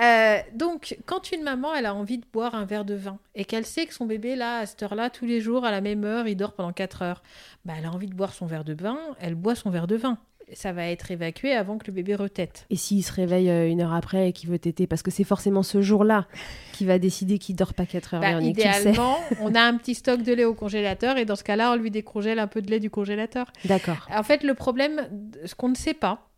Euh, 0.00 0.38
donc, 0.54 0.96
quand 1.04 1.32
une 1.32 1.42
maman 1.42 1.74
elle 1.74 1.86
a 1.86 1.94
envie 1.94 2.16
de 2.16 2.24
boire 2.32 2.54
un 2.54 2.64
verre 2.64 2.84
de 2.84 2.94
vin 2.94 3.18
et 3.34 3.44
qu'elle 3.44 3.66
sait 3.66 3.84
que 3.84 3.92
son 3.92 4.06
bébé, 4.06 4.36
là, 4.36 4.58
à 4.58 4.66
cette 4.66 4.82
heure-là, 4.82 5.10
tous 5.10 5.26
les 5.26 5.40
jours, 5.40 5.64
à 5.64 5.70
la 5.70 5.80
même 5.80 6.04
heure, 6.04 6.26
il 6.26 6.36
dort 6.36 6.54
pendant 6.54 6.72
4 6.72 7.02
heures, 7.02 7.22
bah, 7.64 7.74
elle 7.78 7.84
a 7.84 7.92
envie 7.92 8.06
de 8.06 8.14
boire 8.14 8.32
son 8.32 8.46
verre 8.46 8.64
de 8.64 8.72
vin, 8.72 8.98
elle 9.20 9.34
boit 9.34 9.54
son 9.54 9.70
verre 9.70 9.86
de 9.86 9.96
vin. 9.96 10.18
Ça 10.54 10.72
va 10.72 10.86
être 10.88 11.10
évacué 11.10 11.52
avant 11.52 11.78
que 11.78 11.86
le 11.86 11.92
bébé 11.92 12.14
retète. 12.14 12.66
Et 12.70 12.76
s'il 12.76 13.04
se 13.04 13.12
réveille 13.12 13.50
euh, 13.50 13.68
une 13.68 13.82
heure 13.82 13.92
après 13.92 14.30
et 14.30 14.32
qu'il 14.32 14.48
veut 14.48 14.58
téter, 14.58 14.86
parce 14.86 15.02
que 15.02 15.10
c'est 15.10 15.24
forcément 15.24 15.62
ce 15.62 15.82
jour-là 15.82 16.26
qui 16.72 16.84
va 16.86 16.98
décider 16.98 17.38
qu'il 17.38 17.54
dort 17.54 17.74
pas 17.74 17.86
4 17.86 18.14
heures. 18.14 18.20
Bah, 18.20 18.28
Véronique, 18.28 18.58
idéalement, 18.58 19.18
on 19.40 19.54
a 19.54 19.60
un 19.60 19.76
petit 19.76 19.94
stock 19.94 20.22
de 20.22 20.32
lait 20.32 20.44
au 20.44 20.54
congélateur 20.54 21.18
et 21.18 21.26
dans 21.26 21.36
ce 21.36 21.44
cas-là, 21.44 21.72
on 21.72 21.76
lui 21.76 21.90
décongèle 21.90 22.38
un 22.38 22.46
peu 22.46 22.62
de 22.62 22.70
lait 22.70 22.80
du 22.80 22.90
congélateur. 22.90 23.52
D'accord. 23.66 24.08
En 24.10 24.22
fait, 24.22 24.42
le 24.42 24.54
problème, 24.54 25.08
ce 25.44 25.54
qu'on 25.54 25.68
ne 25.68 25.76
sait 25.76 25.94
pas, 25.94 26.28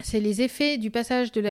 c'est 0.00 0.20
les 0.20 0.42
effets 0.42 0.78
du 0.78 0.90
passage 0.90 1.32
de 1.32 1.40
la 1.40 1.50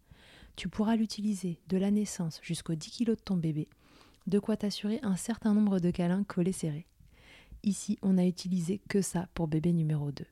Tu 0.55 0.69
pourras 0.69 0.95
l'utiliser 0.95 1.59
de 1.67 1.77
la 1.77 1.91
naissance 1.91 2.39
jusqu'aux 2.43 2.75
10 2.75 2.91
kg 2.91 3.05
de 3.07 3.15
ton 3.15 3.37
bébé, 3.37 3.67
de 4.27 4.39
quoi 4.39 4.57
t'assurer 4.57 4.99
un 5.03 5.15
certain 5.15 5.53
nombre 5.53 5.79
de 5.79 5.91
câlins 5.91 6.23
collés 6.23 6.51
serrés. 6.51 6.87
Ici, 7.63 7.97
on 8.01 8.13
n'a 8.13 8.25
utilisé 8.25 8.81
que 8.89 9.01
ça 9.01 9.27
pour 9.33 9.47
bébé 9.47 9.71
numéro 9.73 10.11
2. 10.11 10.25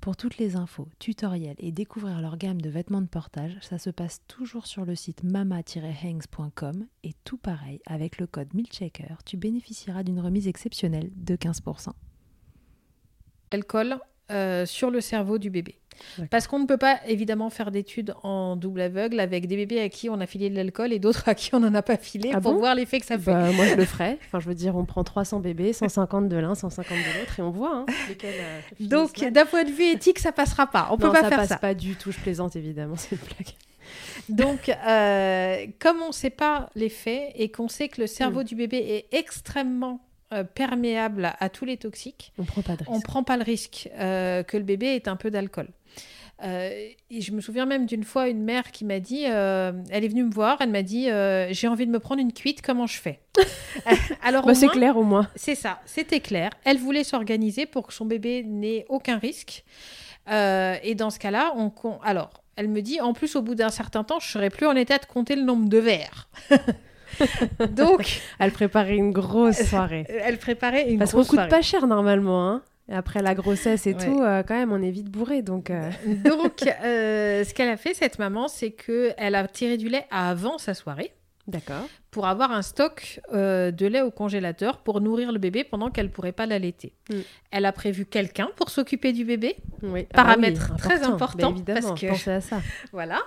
Pour 0.00 0.16
toutes 0.16 0.38
les 0.38 0.56
infos, 0.56 0.88
tutoriels 0.98 1.54
et 1.58 1.70
découvrir 1.70 2.20
leur 2.20 2.36
gamme 2.36 2.60
de 2.60 2.68
vêtements 2.68 3.00
de 3.00 3.06
portage, 3.06 3.56
ça 3.60 3.78
se 3.78 3.88
passe 3.88 4.20
toujours 4.26 4.66
sur 4.66 4.84
le 4.84 4.96
site 4.96 5.22
mama-hangs.com 5.22 6.86
et 7.04 7.12
tout 7.24 7.38
pareil, 7.38 7.80
avec 7.86 8.18
le 8.18 8.26
code 8.26 8.52
MILCHECKER, 8.52 9.14
tu 9.24 9.36
bénéficieras 9.36 10.02
d'une 10.02 10.18
remise 10.18 10.48
exceptionnelle 10.48 11.12
de 11.14 11.36
15%. 11.36 11.92
alcool 13.52 14.00
euh, 14.30 14.64
sur 14.66 14.90
le 14.90 15.00
cerveau 15.00 15.38
du 15.38 15.50
bébé. 15.50 15.76
Parce 16.30 16.46
qu'on 16.48 16.58
ne 16.58 16.66
peut 16.66 16.78
pas 16.78 16.98
évidemment 17.06 17.48
faire 17.50 17.70
d'études 17.70 18.14
en 18.22 18.56
double 18.56 18.80
aveugle 18.80 19.20
avec 19.20 19.46
des 19.46 19.56
bébés 19.56 19.78
à 19.80 19.88
qui 19.88 20.08
on 20.10 20.20
a 20.20 20.26
filé 20.26 20.50
de 20.50 20.56
l'alcool 20.56 20.92
et 20.92 20.98
d'autres 20.98 21.28
à 21.28 21.34
qui 21.34 21.54
on 21.54 21.60
n'en 21.60 21.74
a 21.74 21.82
pas 21.82 21.96
filé 21.96 22.30
Ah 22.32 22.40
pour 22.40 22.54
bon? 22.54 22.58
voir 22.58 22.74
l'effet 22.74 22.98
que 22.98 23.06
ça 23.06 23.18
fait. 23.18 23.30
Bah, 23.32 23.52
moi, 23.52 23.66
je 23.66 23.74
le 23.74 23.84
ferais. 23.86 24.18
Enfin, 24.26 24.40
je 24.40 24.48
veux 24.48 24.54
dire, 24.54 24.74
on 24.74 24.84
prend 24.84 25.04
300 25.04 25.40
bébés, 25.40 25.72
150 25.72 26.28
de 26.28 26.36
l'un, 26.36 26.54
150 26.54 26.96
de 26.96 27.20
l'autre, 27.20 27.38
et 27.38 27.42
on 27.42 27.50
voit 27.50 27.76
hein, 27.76 27.86
lesquels. 28.08 28.34
euh, 28.40 28.60
Donc, 28.80 29.20
d'un 29.20 29.46
point 29.46 29.64
de 29.64 29.70
vue 29.70 29.84
éthique, 29.92 30.18
ça 30.18 30.32
passera 30.32 30.66
pas. 30.66 30.88
On 30.90 30.92
non, 30.92 30.98
peut 30.98 31.12
pas 31.12 31.20
ça 31.22 31.28
faire 31.28 31.38
passe 31.38 31.48
ça. 31.50 31.56
pas 31.58 31.74
du 31.74 31.94
tout. 31.94 32.10
Je 32.10 32.18
plaisante 32.18 32.56
évidemment, 32.56 32.96
c'est 32.96 33.12
une 33.14 33.18
blague. 33.22 33.54
Donc, 34.28 34.68
euh, 34.70 35.66
comme 35.78 36.00
on 36.02 36.08
ne 36.08 36.12
sait 36.12 36.30
pas 36.30 36.70
l'effet 36.74 37.32
et 37.36 37.50
qu'on 37.50 37.68
sait 37.68 37.88
que 37.88 38.00
le 38.00 38.06
cerveau 38.06 38.40
Mm. 38.40 38.44
du 38.44 38.54
bébé 38.56 38.78
est 38.78 39.16
extrêmement 39.16 40.00
euh, 40.32 40.44
perméable 40.44 41.24
à, 41.26 41.36
à 41.44 41.48
tous 41.48 41.64
les 41.64 41.76
toxiques, 41.76 42.32
On 42.38 42.44
prend 42.44 42.62
pas 42.62 42.72
de 42.72 42.78
risque. 42.78 42.90
on 42.90 42.96
ne 42.98 43.02
prend 43.02 43.22
pas 43.22 43.36
le 43.36 43.42
risque 43.42 43.88
euh, 43.98 44.42
que 44.42 44.56
le 44.56 44.62
bébé 44.64 44.94
ait 44.96 45.08
un 45.08 45.16
peu 45.16 45.30
d'alcool. 45.30 45.68
Euh, 46.44 46.88
et 47.10 47.20
je 47.20 47.30
me 47.32 47.40
souviens 47.40 47.66
même 47.66 47.86
d'une 47.86 48.02
fois 48.02 48.28
une 48.28 48.42
mère 48.42 48.72
qui 48.72 48.84
m'a 48.84 48.98
dit, 48.98 49.26
euh, 49.28 49.72
elle 49.90 50.04
est 50.04 50.08
venue 50.08 50.24
me 50.24 50.32
voir, 50.32 50.56
elle 50.60 50.70
m'a 50.70 50.82
dit, 50.82 51.08
euh, 51.08 51.46
j'ai 51.52 51.68
envie 51.68 51.86
de 51.86 51.90
me 51.92 52.00
prendre 52.00 52.20
une 52.20 52.32
cuite, 52.32 52.62
comment 52.62 52.88
je 52.88 52.98
fais 52.98 53.20
Alors 54.24 54.44
Bah, 54.44 54.54
c'est 54.54 54.66
clair 54.68 54.96
au 54.96 55.04
moins. 55.04 55.28
c'est 55.36 55.54
ça, 55.54 55.80
c'était 55.86 56.18
clair. 56.20 56.50
Elle 56.64 56.78
voulait 56.78 57.04
s'organiser 57.04 57.66
pour 57.66 57.86
que 57.86 57.92
son 57.92 58.06
bébé 58.06 58.42
n'ait 58.42 58.86
aucun 58.88 59.18
risque. 59.18 59.64
Et 60.28 60.94
dans 60.96 61.10
ce 61.10 61.18
cas-là, 61.18 61.52
on 61.56 61.70
alors, 62.02 62.42
elle 62.56 62.68
me 62.68 62.82
dit, 62.82 63.00
en 63.00 63.12
plus, 63.12 63.36
au 63.36 63.42
bout 63.42 63.54
d'un 63.54 63.70
certain 63.70 64.04
temps, 64.04 64.18
je 64.20 64.28
serai 64.28 64.50
plus 64.50 64.66
en 64.66 64.74
état 64.74 64.98
de 64.98 65.06
compter 65.06 65.36
le 65.36 65.42
nombre 65.42 65.68
de 65.68 65.78
verres. 65.78 66.28
Donc, 67.70 68.20
Elle 68.38 68.52
préparait 68.52 68.96
une 68.96 69.10
grosse 69.12 69.62
soirée. 69.62 70.04
elle 70.08 70.38
préparait 70.38 70.90
une 70.90 70.98
Parce 70.98 71.12
qu'on 71.12 71.18
grosse 71.18 71.28
coûte 71.28 71.36
soirée. 71.38 71.48
pas 71.50 71.62
cher 71.62 71.86
normalement. 71.86 72.48
Hein. 72.48 72.62
Après 72.90 73.22
la 73.22 73.34
grossesse 73.34 73.86
et 73.86 73.94
Ouais. 73.94 74.04
tout, 74.04 74.20
euh, 74.22 74.42
quand 74.42 74.54
même, 74.54 74.72
on 74.72 74.82
est 74.82 74.90
vite 74.90 75.08
bourré. 75.08 75.40
Donc, 75.42 75.70
euh, 75.70 75.88
Donc, 76.24 76.62
euh, 76.84 77.44
ce 77.44 77.54
qu'elle 77.54 77.68
a 77.70 77.76
fait, 77.76 77.94
cette 77.94 78.18
maman, 78.18 78.48
c'est 78.48 78.70
que 78.72 79.12
elle 79.16 79.34
a 79.34 79.46
tiré 79.46 79.76
du 79.76 79.88
lait 79.88 80.04
avant 80.10 80.58
sa 80.58 80.74
soirée 80.74 81.12
d'accord. 81.46 81.86
pour 82.10 82.26
avoir 82.26 82.52
un 82.52 82.62
stock 82.62 83.20
euh, 83.32 83.70
de 83.70 83.86
lait 83.86 84.00
au 84.02 84.10
congélateur 84.10 84.78
pour 84.78 85.00
nourrir 85.00 85.32
le 85.32 85.38
bébé 85.38 85.64
pendant 85.64 85.90
qu'elle 85.90 86.10
pourrait 86.10 86.32
pas 86.32 86.46
l'allaiter. 86.46 86.92
Mm. 87.10 87.14
Elle 87.50 87.64
a 87.66 87.72
prévu 87.72 88.06
quelqu'un 88.06 88.48
pour 88.56 88.70
s'occuper 88.70 89.12
du 89.12 89.24
bébé, 89.24 89.56
Oui. 89.82 90.04
Paramètre 90.12 90.68
Ah 90.70 90.72
bah 90.72 90.78
très 90.78 91.02
important, 91.02 91.50
Bah, 91.50 91.56
évidemment, 91.56 91.88
parce 91.90 92.00
que- 92.00 92.06
pensez 92.08 92.30
à 92.30 92.40
ça. 92.40 92.60
voilà. 92.92 93.20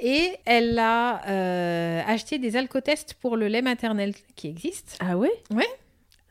Et 0.00 0.30
elle 0.44 0.78
a 0.78 1.26
euh, 1.28 2.02
acheté 2.06 2.38
des 2.38 2.56
alcotests 2.56 3.14
pour 3.14 3.36
le 3.36 3.48
lait 3.48 3.62
maternel 3.62 4.14
qui 4.36 4.48
existent. 4.48 4.94
Ah 5.00 5.16
ouais? 5.16 5.32
Ouais. 5.54 5.66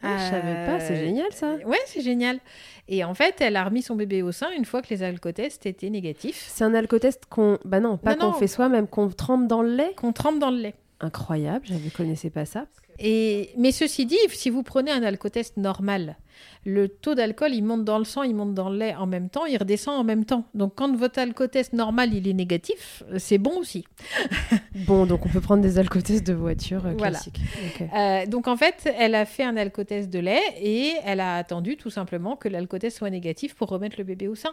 Ah, 0.03 0.15
Je 0.19 0.29
savais 0.29 0.65
pas, 0.67 0.79
c'est 0.79 0.93
Euh, 0.93 1.05
génial 1.05 1.27
ça. 1.31 1.55
Ouais, 1.65 1.79
c'est 1.87 2.01
génial. 2.01 2.39
Et 2.87 3.03
en 3.03 3.15
fait, 3.15 3.41
elle 3.41 3.55
a 3.55 3.63
remis 3.63 3.81
son 3.81 3.95
bébé 3.95 4.21
au 4.21 4.31
sein 4.31 4.47
une 4.55 4.63
fois 4.63 4.83
que 4.83 4.89
les 4.91 5.01
alcotests 5.01 5.65
étaient 5.65 5.89
négatifs, 5.89 6.45
C'est 6.49 6.63
un 6.63 6.75
alcotest 6.75 7.23
qu'on. 7.29 7.57
Bah 7.65 7.79
non, 7.79 7.97
pas 7.97 8.13
qu'on 8.15 8.31
fait 8.31 8.45
soi-même, 8.47 8.87
qu'on 8.87 9.09
trempe 9.09 9.47
dans 9.47 9.63
le 9.63 9.75
lait? 9.75 9.93
qu'on 9.97 10.13
trempe 10.13 10.37
dans 10.37 10.51
le 10.51 10.57
lait. 10.57 10.75
Incroyable, 10.99 11.65
je 11.67 11.73
ne 11.75 11.89
connaissais 11.89 12.29
pas 12.29 12.45
ça. 12.45 12.65
Et, 12.99 13.51
mais 13.57 13.71
ceci 13.71 14.05
dit, 14.05 14.17
si 14.29 14.49
vous 14.49 14.63
prenez 14.63 14.91
un 14.91 15.03
alcotest 15.03 15.57
normal, 15.57 16.17
le 16.65 16.89
taux 16.89 17.15
d'alcool, 17.15 17.53
il 17.53 17.63
monte 17.63 17.85
dans 17.85 17.97
le 17.97 18.03
sang, 18.03 18.23
il 18.23 18.35
monte 18.35 18.53
dans 18.53 18.69
le 18.69 18.77
lait 18.77 18.93
en 18.95 19.07
même 19.07 19.29
temps, 19.29 19.45
il 19.45 19.57
redescend 19.57 19.99
en 19.99 20.03
même 20.03 20.25
temps. 20.25 20.45
Donc 20.53 20.73
quand 20.75 20.93
votre 20.95 21.17
alcotest 21.19 21.73
normal, 21.73 22.13
il 22.13 22.27
est 22.27 22.33
négatif, 22.33 23.03
c'est 23.17 23.37
bon 23.37 23.57
aussi. 23.57 23.85
Bon, 24.85 25.07
donc 25.07 25.25
on 25.25 25.29
peut 25.29 25.41
prendre 25.41 25.63
des 25.63 25.79
alcotests 25.79 26.25
de 26.25 26.33
voiture 26.33 26.85
euh, 26.85 26.93
Voilà. 26.95 27.17
classiques. 27.17 27.39
Ok. 27.65 27.87
Euh, 27.93 28.25
donc 28.27 28.47
en 28.47 28.55
fait, 28.55 28.87
elle 28.97 29.15
a 29.15 29.25
fait 29.25 29.43
un 29.43 29.57
alcotest 29.57 30.09
de 30.11 30.19
lait 30.19 30.39
et 30.61 30.91
elle 31.03 31.19
a 31.19 31.35
attendu 31.37 31.77
tout 31.77 31.89
simplement 31.89 32.35
que 32.35 32.47
l'alcotest 32.47 32.97
soit 32.97 33.09
négatif 33.09 33.55
pour 33.55 33.69
remettre 33.69 33.95
le 33.97 34.03
bébé 34.03 34.27
au 34.27 34.35
sein. 34.35 34.51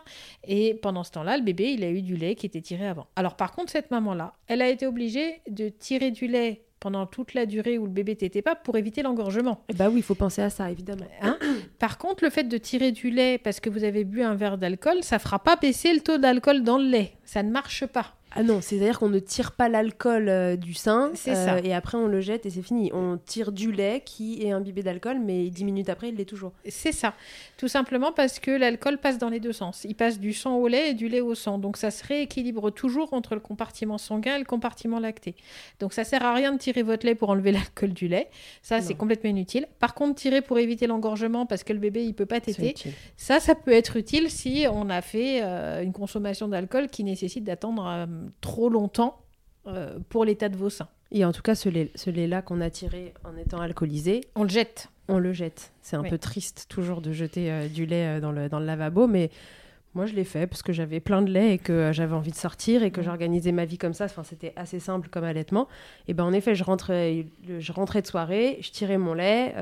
Et 0.48 0.74
pendant 0.82 1.04
ce 1.04 1.10
temps-là, 1.12 1.36
le 1.36 1.42
bébé, 1.42 1.72
il 1.72 1.84
a 1.84 1.90
eu 1.90 2.00
du 2.00 2.16
lait 2.16 2.36
qui 2.36 2.46
était 2.46 2.62
tiré 2.62 2.86
avant. 2.86 3.06
Alors 3.16 3.36
par 3.36 3.52
contre, 3.52 3.70
cette 3.70 3.90
maman-là, 3.90 4.32
elle 4.46 4.62
a 4.62 4.68
été 4.70 4.86
obligée 4.86 5.42
de 5.50 5.68
tirer 5.68 6.10
du 6.10 6.26
lait 6.26 6.63
pendant 6.84 7.06
toute 7.06 7.32
la 7.32 7.46
durée 7.46 7.78
où 7.78 7.86
le 7.86 7.90
bébé 7.90 8.14
t'était 8.14 8.42
pas 8.42 8.54
pour 8.54 8.76
éviter 8.76 9.02
l'engorgement. 9.02 9.64
Eh 9.70 9.72
Bah 9.72 9.88
oui, 9.88 10.00
il 10.00 10.02
faut 10.02 10.14
penser 10.14 10.42
à 10.42 10.50
ça, 10.50 10.70
évidemment. 10.70 11.06
Hein 11.22 11.38
Par 11.78 11.96
contre, 11.96 12.22
le 12.22 12.28
fait 12.28 12.44
de 12.44 12.58
tirer 12.58 12.92
du 12.92 13.08
lait 13.08 13.38
parce 13.38 13.58
que 13.58 13.70
vous 13.70 13.84
avez 13.84 14.04
bu 14.04 14.20
un 14.22 14.34
verre 14.34 14.58
d'alcool, 14.58 14.98
ça 15.00 15.18
fera 15.18 15.38
pas 15.38 15.56
baisser 15.56 15.94
le 15.94 16.00
taux 16.00 16.18
d'alcool 16.18 16.62
dans 16.62 16.76
le 16.76 16.84
lait. 16.84 17.14
Ça 17.24 17.42
ne 17.42 17.50
marche 17.50 17.86
pas. 17.86 18.12
Ah 18.36 18.42
non, 18.42 18.60
c'est-à-dire 18.60 18.98
qu'on 18.98 19.08
ne 19.08 19.18
tire 19.20 19.52
pas 19.52 19.68
l'alcool 19.68 20.28
euh, 20.28 20.56
du 20.56 20.74
sein, 20.74 21.12
C'est 21.14 21.34
ça. 21.34 21.60
et 21.60 21.72
après 21.72 21.96
on 21.96 22.08
le 22.08 22.20
jette 22.20 22.46
et 22.46 22.50
c'est 22.50 22.62
fini. 22.62 22.90
On 22.92 23.16
tire 23.24 23.52
du 23.52 23.70
lait 23.70 24.02
qui 24.04 24.42
est 24.44 24.50
imbibé 24.50 24.82
d'alcool, 24.82 25.18
mais 25.24 25.48
dix 25.50 25.64
minutes 25.64 25.88
après, 25.88 26.08
il 26.08 26.16
l'est 26.16 26.24
toujours. 26.24 26.52
C'est 26.68 26.92
ça. 26.92 27.14
Tout 27.56 27.68
simplement 27.68 28.12
parce 28.12 28.40
que 28.40 28.50
l'alcool 28.50 28.98
passe 28.98 29.18
dans 29.18 29.28
les 29.28 29.40
deux 29.40 29.52
sens. 29.52 29.84
Il 29.88 29.94
passe 29.94 30.18
du 30.18 30.32
sang 30.32 30.56
au 30.56 30.66
lait 30.68 30.90
et 30.90 30.94
du 30.94 31.08
lait 31.08 31.20
au 31.20 31.34
sang. 31.34 31.58
Donc 31.58 31.76
ça 31.76 31.90
se 31.90 32.04
rééquilibre 32.04 32.72
toujours 32.72 33.12
entre 33.14 33.34
le 33.34 33.40
compartiment 33.40 33.98
sanguin 33.98 34.36
et 34.36 34.38
le 34.40 34.44
compartiment 34.44 34.98
lacté. 34.98 35.34
Donc 35.80 35.92
ça 35.92 36.04
sert 36.04 36.24
à 36.24 36.34
rien 36.34 36.52
de 36.52 36.58
tirer 36.58 36.82
votre 36.82 37.06
lait 37.06 37.14
pour 37.14 37.30
enlever 37.30 37.52
l'alcool 37.52 37.92
du 37.92 38.08
lait. 38.08 38.28
Ça, 38.62 38.80
c'est 38.80 38.94
complètement 38.94 39.30
inutile. 39.30 39.66
Par 39.78 39.94
contre, 39.94 40.16
tirer 40.16 40.40
pour 40.42 40.58
éviter 40.58 40.86
l'engorgement 40.86 41.46
parce 41.46 41.62
que 41.64 41.72
le 41.72 41.78
bébé, 41.78 42.04
il 42.04 42.14
peut 42.14 42.26
pas 42.26 42.40
téter. 42.40 42.74
Ça, 43.16 43.40
ça 43.40 43.54
peut 43.54 43.72
être 43.72 43.96
utile 43.96 44.30
si 44.30 44.66
on 44.72 44.90
a 44.90 45.02
fait 45.02 45.40
euh, 45.42 45.82
une 45.82 45.92
consommation 45.92 46.48
d'alcool 46.48 46.88
qui 46.88 47.04
nécessite 47.04 47.44
d'attendre 47.44 47.86
euh, 47.86 48.06
trop 48.40 48.68
longtemps 48.68 49.20
euh, 49.66 49.98
pour 50.08 50.24
l'état 50.24 50.48
de 50.48 50.56
vos 50.56 50.70
seins. 50.70 50.88
Et 51.12 51.24
en 51.24 51.32
tout 51.32 51.42
cas, 51.42 51.54
ce 51.54 51.68
lait- 51.68 51.90
ce 51.94 52.10
lait-là 52.10 52.42
qu'on 52.42 52.60
a 52.60 52.70
tiré 52.70 53.14
en 53.24 53.36
étant 53.36 53.60
alcoolisé, 53.60 54.22
On 54.34 54.42
le 54.42 54.48
jette. 54.48 54.88
on 55.08 55.18
le 55.18 55.32
jette. 55.32 55.72
C'est 55.82 55.96
un 55.96 56.02
Oui. 56.02 56.10
peu 56.10 56.18
triste 56.18 56.66
toujours 56.68 57.00
de 57.00 57.12
jeter 57.12 57.50
euh, 57.52 57.68
du 57.68 57.86
lait 57.86 58.16
euh, 58.16 58.20
dans 58.20 58.32
le, 58.32 58.48
dans 58.48 58.58
le 58.58 58.66
lavabo, 58.66 59.06
mais 59.06 59.30
moi 59.94 60.06
je 60.06 60.14
l'ai 60.14 60.24
fait 60.24 60.46
parce 60.48 60.62
que 60.62 60.72
j'avais 60.72 60.98
plein 60.98 61.22
de 61.22 61.30
lait 61.30 61.54
et 61.54 61.58
que 61.58 61.72
euh, 61.72 61.92
j'avais 61.92 62.14
envie 62.14 62.32
de 62.32 62.36
sortir 62.36 62.82
et 62.82 62.90
que 62.90 63.00
Mm. 63.00 63.04
j'organisais 63.04 63.52
ma 63.52 63.64
vie 63.64 63.78
comme 63.78 63.94
ça. 63.94 64.06
Enfin, 64.06 64.24
c'était 64.24 64.52
assez 64.56 64.80
simple 64.80 65.08
comme 65.08 65.24
allaitement. 65.24 65.68
Et 66.08 66.14
ben 66.14 66.24
en 66.24 66.32
effet, 66.32 66.54
je 66.56 66.64
rentrais, 66.64 67.26
je 67.58 67.72
rentrais 67.72 68.02
de 68.02 68.06
soirée, 68.08 68.58
je 68.60 68.70
tirais 68.72 68.98
mon 68.98 69.14
lait, 69.14 69.54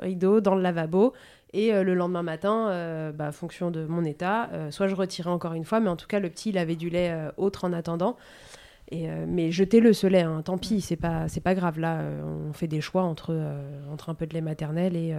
rideau 0.00 0.40
dans 0.40 0.54
le 0.54 0.62
lavabo. 0.62 1.12
Et 1.54 1.72
euh, 1.72 1.82
le 1.82 1.94
lendemain 1.94 2.22
matin, 2.22 2.68
euh, 2.70 3.12
bah, 3.12 3.30
fonction 3.32 3.70
de 3.70 3.84
mon 3.84 4.04
état, 4.04 4.48
euh, 4.52 4.70
soit 4.70 4.88
je 4.88 4.94
retirais 4.94 5.30
encore 5.30 5.52
une 5.52 5.64
fois, 5.64 5.80
mais 5.80 5.90
en 5.90 5.96
tout 5.96 6.06
cas, 6.06 6.18
le 6.18 6.30
petit, 6.30 6.48
il 6.50 6.58
avait 6.58 6.76
du 6.76 6.88
lait 6.88 7.10
euh, 7.10 7.30
autre 7.36 7.64
en 7.64 7.72
attendant. 7.72 8.16
Et, 8.90 9.08
mais 9.08 9.50
jetez-le 9.52 9.94
ce 9.94 10.06
lait, 10.06 10.20
hein, 10.20 10.42
tant 10.44 10.58
pis, 10.58 10.82
c'est 10.82 10.96
pas, 10.96 11.26
c'est 11.26 11.40
pas 11.40 11.54
grave. 11.54 11.78
Là, 11.78 12.02
on 12.26 12.52
fait 12.52 12.66
des 12.66 12.82
choix 12.82 13.04
entre, 13.04 13.34
entre 13.90 14.10
un 14.10 14.14
peu 14.14 14.26
de 14.26 14.34
lait 14.34 14.42
maternel 14.42 14.96
et, 14.96 15.14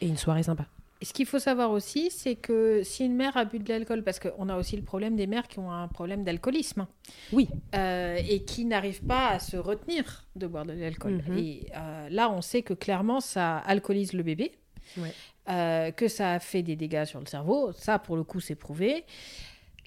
et 0.00 0.06
une 0.06 0.16
soirée 0.16 0.44
sympa. 0.44 0.66
Et 1.00 1.04
ce 1.04 1.12
qu'il 1.12 1.26
faut 1.26 1.40
savoir 1.40 1.72
aussi, 1.72 2.12
c'est 2.12 2.36
que 2.36 2.84
si 2.84 3.04
une 3.04 3.16
mère 3.16 3.36
a 3.36 3.44
bu 3.44 3.58
de 3.58 3.68
l'alcool, 3.68 4.04
parce 4.04 4.20
qu'on 4.20 4.48
a 4.48 4.56
aussi 4.56 4.76
le 4.76 4.82
problème 4.84 5.16
des 5.16 5.26
mères 5.26 5.48
qui 5.48 5.58
ont 5.58 5.72
un 5.72 5.88
problème 5.88 6.22
d'alcoolisme, 6.22 6.86
Oui. 7.32 7.48
euh, 7.74 8.18
et 8.24 8.44
qui 8.44 8.64
n'arrivent 8.66 9.02
pas 9.04 9.30
à 9.30 9.40
se 9.40 9.56
retenir 9.56 10.28
de 10.36 10.46
boire 10.46 10.64
de 10.64 10.72
l'alcool. 10.74 11.24
Mhm. 11.26 11.38
Et 11.38 11.66
euh, 11.76 12.08
là, 12.08 12.30
on 12.30 12.40
sait 12.40 12.62
que 12.62 12.72
clairement, 12.74 13.18
ça 13.18 13.56
alcoolise 13.56 14.12
le 14.12 14.22
bébé, 14.22 14.52
Ouais. 14.96 15.12
Euh, 15.48 15.90
que 15.90 16.08
ça 16.08 16.32
a 16.32 16.38
fait 16.38 16.62
des 16.62 16.76
dégâts 16.76 17.04
sur 17.04 17.20
le 17.20 17.26
cerveau. 17.26 17.72
Ça, 17.72 17.98
pour 17.98 18.16
le 18.16 18.24
coup, 18.24 18.40
c'est 18.40 18.54
prouvé. 18.54 19.04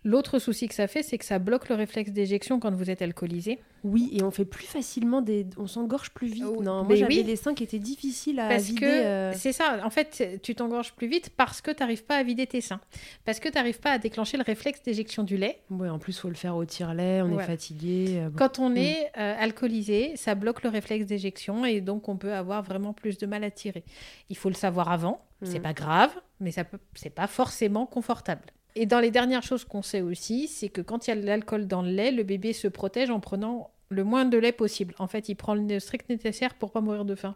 L'autre 0.06 0.38
souci 0.40 0.68
que 0.68 0.76
ça 0.76 0.88
fait, 0.88 1.02
c'est 1.04 1.18
que 1.18 1.26
ça 1.26 1.40
bloque 1.40 1.68
le 1.68 1.74
réflexe 1.76 2.12
d'éjection 2.12 2.60
quand 2.60 2.72
vous 2.74 2.90
êtes 2.92 3.02
alcoolisé. 3.02 3.60
Oui, 3.84 4.10
et 4.14 4.22
on 4.24 4.30
fait 4.32 4.46
plus 4.46 4.66
facilement 4.66 5.22
des. 5.22 5.48
On 5.58 5.66
s'engorge 5.68 6.12
plus 6.12 6.28
vite. 6.28 6.44
Oh, 6.48 6.62
non, 6.64 6.84
moi 6.84 6.96
j'avais 6.96 7.16
oui. 7.18 7.24
des 7.24 7.36
seins 7.36 7.54
qui 7.56 7.64
étaient 7.64 7.80
difficiles 7.80 8.40
à 8.40 8.48
Parce 8.50 8.66
vider. 8.66 8.82
que 8.82 8.86
euh, 8.86 9.34
c'est 9.34 9.52
ça, 9.52 9.80
en 9.84 9.90
fait, 9.90 10.40
tu 10.44 10.54
t'engorges 10.56 10.94
plus 10.94 11.08
vite 11.08 11.32
parce 11.36 11.60
que 11.60 11.72
tu 11.72 11.82
n'arrives 11.82 12.04
pas 12.06 12.18
à 12.18 12.24
vider 12.24 12.46
tes 12.46 12.62
seins. 12.62 12.80
Parce 13.26 13.40
que 13.40 13.50
tu 13.50 13.56
n'arrives 13.56 13.80
pas 13.80 13.92
à 13.92 13.98
déclencher 13.98 14.38
le 14.38 14.44
réflexe 14.44 14.82
d'éjection 14.84 15.24
du 15.24 15.38
lait. 15.38 15.60
Ouais, 15.72 15.90
en 15.90 15.98
plus, 16.00 16.18
faut 16.20 16.30
le 16.30 16.36
faire 16.36 16.56
au 16.56 16.66
tire-lait, 16.66 17.22
on 17.24 17.34
Ouais. 17.36 17.44
est 17.44 17.48
fatigué. 17.48 18.06
euh, 18.20 18.30
bon. 18.30 18.36
Quand 18.38 18.60
on 18.60 18.70
Mm. 18.70 18.78
est 18.78 19.12
euh, 19.18 19.36
alcoolisé, 19.40 20.16
ça 20.18 20.36
bloque 20.36 20.62
le 20.64 20.70
réflexe 20.70 21.08
d'éjection 21.08 21.66
et 21.66 21.82
donc 21.82 22.10
on 22.10 22.16
peut 22.18 22.34
avoir 22.34 22.62
vraiment 22.62 22.94
plus 22.94 23.18
de 23.18 23.26
mal 23.26 23.44
à 23.44 23.50
tirer. 23.50 23.84
Il 24.30 24.38
faut 24.38 24.50
le 24.50 24.56
savoir 24.56 24.92
avant, 24.92 25.20
c'est 25.42 25.60
Mm. 25.60 25.64
pas 25.64 25.74
grave, 25.74 26.12
mais 26.40 26.52
ça 26.52 26.64
peut, 26.64 26.78
c'est 26.94 27.10
pas 27.10 27.26
forcément 27.28 27.88
confortable. 27.88 28.44
Et 28.76 28.86
dans 28.86 29.00
les 29.00 29.12
dernières 29.12 29.44
choses 29.44 29.64
qu'on 29.64 29.82
sait 29.82 30.02
aussi, 30.02 30.48
c'est 30.48 30.70
que 30.70 30.82
quand 30.82 31.08
il 31.08 31.12
y 31.12 31.14
a 31.14 31.16
de 31.16 31.26
l'alcool 31.26 31.68
dans 31.68 31.82
le 31.82 31.90
lait, 31.92 32.12
le 32.12 32.24
bébé 32.24 32.52
se 32.54 32.68
protège 32.68 33.10
en 33.10 33.20
prenant 33.20 33.72
le 33.90 34.04
moins 34.04 34.26
de 34.26 34.38
lait 34.38 34.52
possible. 34.52 34.94
En 35.00 35.08
fait, 35.08 35.30
il 35.30 35.36
prend 35.36 35.56
le 35.56 35.80
strict 35.80 36.10
nécessaire 36.10 36.56
pour 36.56 36.72
pas 36.72 36.82
mourir 36.82 37.06
de 37.06 37.16
faim. 37.16 37.36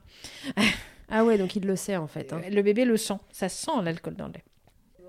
Ah 1.10 1.24
ouais, 1.24 1.38
donc 1.38 1.56
il 1.56 1.66
le 1.66 1.76
sait 1.76 1.96
en 1.96 2.08
fait. 2.08 2.34
hein. 2.34 2.42
Euh, 2.46 2.50
Le 2.50 2.62
bébé 2.62 2.86
le 2.86 2.98
sent, 2.98 3.18
ça 3.32 3.50
sent 3.50 3.72
l'alcool 3.84 4.16
dans 4.16 4.28
le 4.28 4.34
lait. 4.34 4.44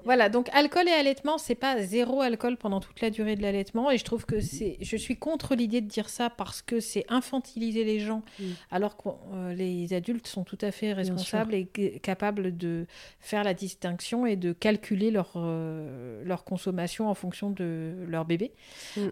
Voilà, 0.04 0.28
donc 0.28 0.48
alcool 0.52 0.88
et 0.88 0.92
allaitement, 0.92 1.38
c'est 1.38 1.54
pas 1.54 1.82
zéro 1.82 2.20
alcool 2.20 2.56
pendant 2.56 2.80
toute 2.80 3.00
la 3.00 3.10
durée 3.10 3.36
de 3.36 3.42
l'allaitement. 3.42 3.90
Et 3.90 3.98
je 3.98 4.04
trouve 4.04 4.24
que 4.26 4.40
c'est. 4.40 4.76
Je 4.80 4.96
suis 4.96 5.16
contre 5.16 5.54
l'idée 5.54 5.80
de 5.80 5.86
dire 5.86 6.08
ça 6.08 6.30
parce 6.30 6.62
que 6.62 6.80
c'est 6.80 7.04
infantiliser 7.08 7.84
les 7.84 8.00
gens, 8.00 8.22
alors 8.70 8.96
que 8.96 9.08
euh, 9.08 9.54
les 9.54 9.92
adultes 9.92 10.26
sont 10.26 10.44
tout 10.44 10.58
à 10.60 10.70
fait 10.70 10.92
responsables 10.92 11.54
et 11.54 11.66
capables 12.02 12.56
de 12.56 12.86
faire 13.20 13.44
la 13.44 13.54
distinction 13.54 14.26
et 14.26 14.36
de 14.36 14.52
calculer 14.52 15.10
leur, 15.10 15.32
euh, 15.36 16.22
leur 16.24 16.44
consommation 16.44 17.08
en 17.08 17.14
fonction 17.14 17.50
de 17.50 17.94
leur 18.06 18.24
bébé. 18.24 18.52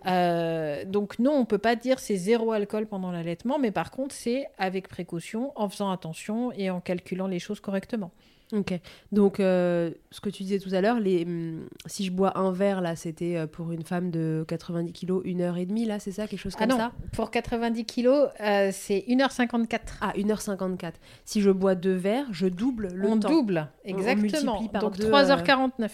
Euh, 0.06 0.84
donc, 0.84 1.18
non, 1.18 1.32
on 1.32 1.44
peut 1.44 1.58
pas 1.58 1.76
dire 1.76 1.98
c'est 1.98 2.16
zéro 2.16 2.52
alcool 2.52 2.86
pendant 2.86 3.10
l'allaitement, 3.10 3.58
mais 3.58 3.70
par 3.70 3.90
contre, 3.90 4.14
c'est 4.14 4.46
avec 4.58 4.88
précaution, 4.88 5.52
en 5.56 5.68
faisant 5.68 5.90
attention 5.90 6.52
et 6.52 6.70
en 6.70 6.80
calculant 6.80 7.26
les 7.26 7.38
choses 7.38 7.60
correctement. 7.60 8.10
Ok. 8.52 8.72
Donc, 9.12 9.40
euh, 9.40 9.90
ce 10.10 10.20
que 10.20 10.30
tu 10.30 10.42
disais 10.42 10.58
tout 10.58 10.70
à 10.72 10.80
l'heure, 10.80 10.98
les, 11.00 11.24
hum, 11.24 11.66
si 11.84 12.04
je 12.04 12.10
bois 12.10 12.38
un 12.38 12.50
verre, 12.50 12.80
là, 12.80 12.96
c'était 12.96 13.36
euh, 13.36 13.46
pour 13.46 13.72
une 13.72 13.82
femme 13.84 14.10
de 14.10 14.44
90 14.48 14.92
kilos, 14.92 15.20
une 15.26 15.42
heure 15.42 15.58
et 15.58 15.66
demie, 15.66 15.84
là, 15.84 15.98
c'est 15.98 16.12
ça 16.12 16.26
Quelque 16.26 16.40
chose 16.40 16.54
Ah 16.56 16.60
comme 16.60 16.70
non, 16.70 16.76
ça 16.78 16.92
pour 17.12 17.30
90 17.30 17.84
kilos, 17.84 18.28
euh, 18.40 18.70
c'est 18.72 19.04
1h54. 19.06 19.80
Ah, 20.00 20.12
1h54. 20.16 20.92
Si 21.26 21.42
je 21.42 21.50
bois 21.50 21.74
deux 21.74 21.92
verres, 21.94 22.26
je 22.30 22.46
double 22.46 22.88
le 22.94 23.06
on 23.08 23.18
temps. 23.20 23.28
double, 23.28 23.68
On- 23.84 23.88
on 23.92 23.98
exactement. 23.98 24.52
multiplie 24.54 24.68
par 24.72 24.80
Donc 24.82 24.96
deux, 24.96 25.10
3h49. 25.10 25.90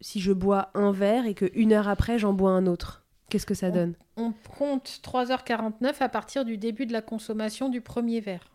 Si 0.00 0.20
je 0.20 0.32
bois 0.32 0.70
un 0.74 0.92
verre 0.92 1.26
et 1.26 1.34
que 1.34 1.50
une 1.54 1.72
heure 1.74 1.88
après, 1.88 2.18
j'en 2.18 2.32
bois 2.32 2.52
un 2.52 2.66
autre, 2.66 3.04
qu'est-ce 3.28 3.46
que 3.46 3.54
ça 3.54 3.68
On- 3.68 3.74
donne? 3.74 3.94
On 4.16 4.32
compte 4.56 5.00
3h49 5.02 6.00
à 6.00 6.08
partir 6.08 6.44
du 6.46 6.56
début 6.56 6.86
de 6.86 6.92
la 6.94 7.02
consommation 7.02 7.68
du 7.68 7.80
premier 7.82 8.20
verre. 8.20 8.50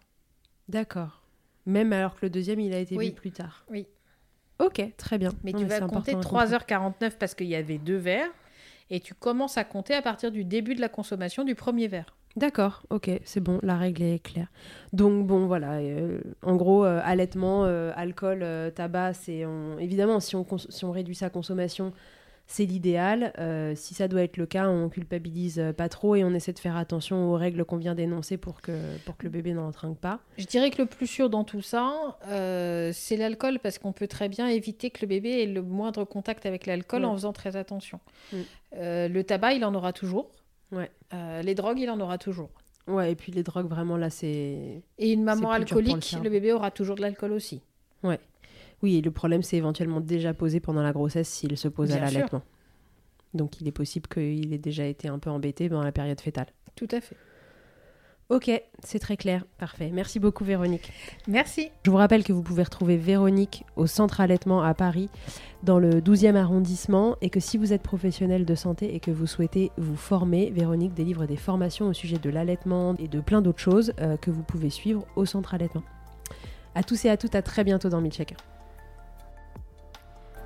D'accord. 0.69 1.21
Même 1.67 1.93
alors 1.93 2.15
que 2.15 2.25
le 2.25 2.29
deuxième, 2.31 2.59
il 2.59 2.73
a 2.73 2.79
été 2.79 2.95
Oui. 2.97 3.09
bu 3.11 3.15
plus 3.15 3.31
tard. 3.31 3.63
Oui. 3.69 3.85
Ok, 4.59 4.81
très 4.97 5.19
bien. 5.19 5.29
Mais 5.43 5.51
Non, 5.51 5.59
tu 5.59 5.65
c'est 5.69 5.79
vas 5.81 5.85
compter 5.87 6.11
à 6.11 6.13
comprendre. 6.15 6.45
3h49 6.45 7.17
parce 7.19 7.35
qu'il 7.35 7.45
y 7.47 7.55
avait 7.55 7.77
deux 7.77 7.97
verres. 7.97 8.31
Et 8.89 8.99
tu 9.01 9.13
commences 9.13 9.57
à 9.57 9.63
compter 9.65 9.93
à 9.93 10.01
partir 10.01 10.31
du 10.31 10.43
début 10.45 10.73
de 10.73 10.81
la 10.81 10.87
consommation 10.89 11.43
du 11.43 11.53
premier 11.55 11.87
verre. 11.87 12.15
D'accord, 12.37 12.83
ok, 12.89 13.09
c'est 13.25 13.41
bon, 13.41 13.59
la 13.63 13.75
règle 13.77 14.01
est 14.03 14.19
claire. 14.19 14.47
Donc 14.93 15.27
bon, 15.27 15.45
voilà, 15.47 15.73
euh, 15.79 16.21
en 16.43 16.55
gros, 16.55 16.85
euh, 16.85 17.01
allaitement, 17.03 17.65
euh, 17.65 17.91
alcool, 17.95 18.45
tabac, 18.75 19.13
c'est 19.13 19.45
on- 19.45 19.77
évidemment 19.79 20.19
si 20.19 20.35
on, 20.35 20.43
cons- 20.43 20.57
si 20.69 20.85
on 20.85 20.91
réduit 20.91 21.15
sa 21.15 21.29
consommation, 21.29 21.91
c'est 22.49 22.65
l'idéal. 22.65 23.33
Euh, 23.39 23.73
si 23.75 23.93
ça 23.93 24.07
doit 24.07 24.21
être 24.23 24.37
le 24.37 24.45
cas, 24.45 24.69
on 24.69 24.87
culpabilise 24.89 25.61
pas 25.75 25.89
trop 25.89 26.15
et 26.15 26.23
on 26.23 26.33
essaie 26.33 26.53
de 26.53 26.59
faire 26.59 26.77
attention 26.77 27.29
aux 27.31 27.35
règles 27.35 27.65
qu'on 27.65 27.75
vient 27.77 27.93
d'énoncer 27.93 28.37
pour 28.37 28.61
que 28.61 28.71
pour 29.05 29.17
que 29.17 29.25
le 29.25 29.29
bébé 29.29 29.53
n'en 29.53 29.71
trinque 29.71 29.97
pas. 29.99 30.19
Je 30.37 30.45
dirais 30.45 30.69
que 30.71 30.81
le 30.81 30.87
plus 30.87 31.07
sûr 31.07 31.29
dans 31.29 31.43
tout 31.43 31.61
ça, 31.61 32.17
euh, 32.27 32.91
c'est 32.93 33.17
l'alcool 33.17 33.59
parce 33.59 33.77
qu'on 33.79 33.91
peut 33.91 34.07
très 34.07 34.29
bien 34.29 34.47
éviter 34.47 34.89
que 34.91 34.99
le 35.01 35.07
bébé 35.07 35.43
ait 35.43 35.45
le 35.45 35.61
moindre 35.61 36.05
contact 36.05 36.45
avec 36.45 36.65
l'alcool 36.65 37.01
Ouais. 37.01 37.07
en 37.07 37.13
faisant 37.15 37.33
très 37.33 37.55
attention. 37.57 37.99
Mm. 38.31 38.37
Euh, 38.77 39.07
le 39.09 39.23
tabac, 39.23 39.53
il 39.53 39.65
en 39.65 39.75
aura 39.75 39.91
toujours. 39.93 40.31
Ouais. 40.71 40.89
Les 41.43 41.53
drogues, 41.55 41.79
il 41.79 41.89
en 41.89 41.99
aura 41.99 42.17
toujours. 42.17 42.49
Ouais, 42.87 43.11
et 43.11 43.15
puis 43.15 43.33
les 43.33 43.43
drogues, 43.43 43.67
vraiment 43.67 43.97
là, 43.97 44.09
c'est 44.09 44.81
Et 44.97 45.11
une 45.11 45.23
maman 45.23 45.49
le 45.49 45.55
alcoolique, 45.55 46.03
cerveau. 46.05 46.23
le 46.23 46.29
bébé 46.29 46.53
aura 46.53 46.71
toujours 46.71 46.95
de 46.95 47.01
l'alcool 47.01 47.33
aussi. 47.33 47.61
Oui, 48.83 48.97
et 48.97 49.01
le 49.01 49.11
problème 49.11 49.43
c'est 49.43 49.57
éventuellement 49.57 50.01
déjà 50.01 50.33
posé 50.33 50.59
pendant 50.59 50.81
la 50.81 50.91
grossesse 50.91 51.29
s'il 51.29 51.57
se 51.57 51.67
pose 51.67 51.91
à 51.91 51.95
Bien 51.95 52.05
l'allaitement. 52.05 52.43
Donc 53.33 53.59
il 53.61 53.67
est 53.67 53.71
possible 53.71 54.07
qu'il 54.07 54.53
ait 54.53 54.59
déjà 54.59 54.85
été 54.85 55.07
un 55.07 55.19
peu 55.19 55.29
embêté 55.29 55.69
dans 55.69 55.83
la 55.83 55.91
période 55.91 56.19
fétale. 56.21 56.47
Tout 56.75 56.87
à 56.91 57.01
fait. 57.01 57.17
Ok, 58.29 58.51
c'est 58.83 58.99
très 58.99 59.15
clair, 59.15 59.45
parfait. 59.57 59.89
Merci 59.93 60.19
beaucoup 60.19 60.43
Véronique. 60.43 60.91
Merci. 61.29 61.69
Je 61.85 61.91
vous 61.91 61.95
rappelle 61.95 62.25
que 62.25 62.33
vous 62.33 62.43
pouvez 62.43 62.63
retrouver 62.63 62.97
Véronique 62.97 63.63
au 63.77 63.87
centre 63.87 64.19
allaitement 64.19 64.61
à 64.63 64.73
Paris, 64.73 65.09
dans 65.63 65.79
le 65.79 66.01
12e 66.01 66.35
arrondissement, 66.35 67.15
et 67.21 67.29
que 67.29 67.39
si 67.39 67.57
vous 67.57 67.71
êtes 67.71 67.83
professionnel 67.83 68.43
de 68.43 68.53
santé 68.53 68.93
et 68.93 68.99
que 68.99 69.11
vous 69.11 69.27
souhaitez 69.27 69.71
vous 69.77 69.95
former, 69.95 70.51
Véronique 70.51 70.93
délivre 70.93 71.25
des 71.25 71.37
formations 71.37 71.87
au 71.87 71.93
sujet 71.93 72.17
de 72.17 72.29
l'allaitement 72.29 72.95
et 72.99 73.07
de 73.07 73.21
plein 73.21 73.41
d'autres 73.41 73.61
choses 73.61 73.93
euh, 74.01 74.17
que 74.17 74.29
vous 74.29 74.43
pouvez 74.43 74.69
suivre 74.69 75.07
au 75.15 75.25
centre 75.25 75.53
allaitement. 75.53 75.83
À 76.75 76.83
tous 76.83 77.05
et 77.05 77.09
à 77.09 77.15
toutes, 77.15 77.33
à 77.33 77.41
très 77.41 77.63
bientôt 77.63 77.87
dans 77.87 78.01
Milkshaker. 78.01 78.37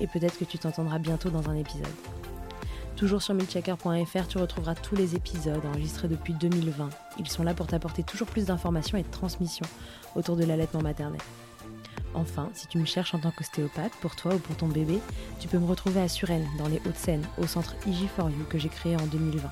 et 0.00 0.06
peut-être 0.06 0.38
que 0.38 0.44
tu 0.44 0.58
t'entendras 0.58 0.98
bientôt 0.98 1.30
dans 1.30 1.48
un 1.48 1.54
épisode. 1.54 1.86
Toujours 2.96 3.22
sur 3.22 3.34
milchecker.fr, 3.34 4.26
tu 4.28 4.38
retrouveras 4.38 4.74
tous 4.74 4.94
les 4.94 5.14
épisodes 5.14 5.64
enregistrés 5.64 6.08
depuis 6.08 6.34
2020. 6.34 6.90
Ils 7.18 7.28
sont 7.28 7.42
là 7.42 7.54
pour 7.54 7.66
t'apporter 7.66 8.02
toujours 8.02 8.26
plus 8.28 8.46
d'informations 8.46 8.98
et 8.98 9.02
de 9.02 9.10
transmissions 9.10 9.66
autour 10.16 10.36
de 10.36 10.44
l'allaitement 10.44 10.82
maternel. 10.82 11.20
Enfin, 12.14 12.50
si 12.52 12.66
tu 12.66 12.78
me 12.78 12.84
cherches 12.84 13.14
en 13.14 13.18
tant 13.18 13.30
qu'ostéopathe, 13.30 13.92
pour 14.00 14.16
toi 14.16 14.34
ou 14.34 14.38
pour 14.38 14.56
ton 14.56 14.66
bébé, 14.66 14.98
tu 15.38 15.48
peux 15.48 15.58
me 15.58 15.66
retrouver 15.66 16.00
à 16.00 16.08
Suresnes, 16.08 16.46
dans 16.58 16.68
les 16.68 16.78
Hauts-de-Seine, 16.78 17.24
au 17.38 17.46
centre 17.46 17.74
IG4U 17.86 18.46
que 18.48 18.58
j'ai 18.58 18.68
créé 18.68 18.96
en 18.96 19.06
2020. 19.06 19.48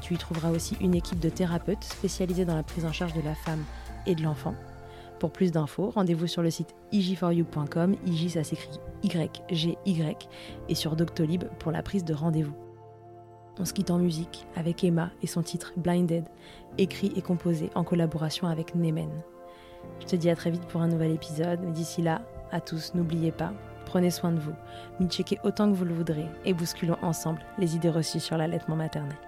Tu 0.00 0.14
y 0.14 0.16
trouveras 0.16 0.50
aussi 0.50 0.76
une 0.80 0.94
équipe 0.94 1.20
de 1.20 1.28
thérapeutes 1.28 1.84
spécialisés 1.84 2.44
dans 2.44 2.56
la 2.56 2.62
prise 2.62 2.84
en 2.84 2.92
charge 2.92 3.14
de 3.14 3.22
la 3.22 3.34
femme 3.34 3.64
et 4.06 4.14
de 4.14 4.22
l'enfant. 4.22 4.54
Pour 5.20 5.30
plus 5.30 5.52
d'infos, 5.52 5.90
rendez-vous 5.90 6.26
sur 6.26 6.40
le 6.40 6.50
site 6.50 6.74
ig4u.com, 6.92 7.94
IG 8.06 8.30
ça 8.30 8.42
s'écrit 8.42 8.80
Y-G-Y, 9.02 10.28
et 10.70 10.74
sur 10.74 10.96
Doctolib 10.96 11.44
pour 11.58 11.70
la 11.70 11.82
prise 11.82 12.04
de 12.04 12.14
rendez-vous. 12.14 12.54
On 13.58 13.66
se 13.66 13.74
quitte 13.74 13.90
en 13.90 13.98
musique 13.98 14.46
avec 14.56 14.82
Emma 14.82 15.10
et 15.22 15.26
son 15.26 15.42
titre 15.42 15.74
Blinded, 15.76 16.24
écrit 16.78 17.12
et 17.16 17.20
composé 17.20 17.68
en 17.74 17.84
collaboration 17.84 18.46
avec 18.46 18.74
Nemen. 18.74 19.10
Je 20.00 20.06
te 20.06 20.16
dis 20.16 20.30
à 20.30 20.36
très 20.36 20.50
vite 20.50 20.64
pour 20.66 20.80
un 20.80 20.88
nouvel 20.88 21.12
épisode, 21.12 21.60
mais 21.62 21.72
d'ici 21.72 22.00
là, 22.00 22.22
à 22.50 22.62
tous, 22.62 22.94
n'oubliez 22.94 23.30
pas, 23.30 23.52
prenez 23.84 24.10
soin 24.10 24.32
de 24.32 24.40
vous, 24.40 24.54
checkez 25.06 25.38
autant 25.44 25.70
que 25.70 25.76
vous 25.76 25.84
le 25.84 25.94
voudrez 25.94 26.26
et 26.46 26.54
bousculons 26.54 26.96
ensemble 27.02 27.40
les 27.58 27.76
idées 27.76 27.90
reçues 27.90 28.20
sur 28.20 28.38
l'allaitement 28.38 28.76
maternel. 28.76 29.18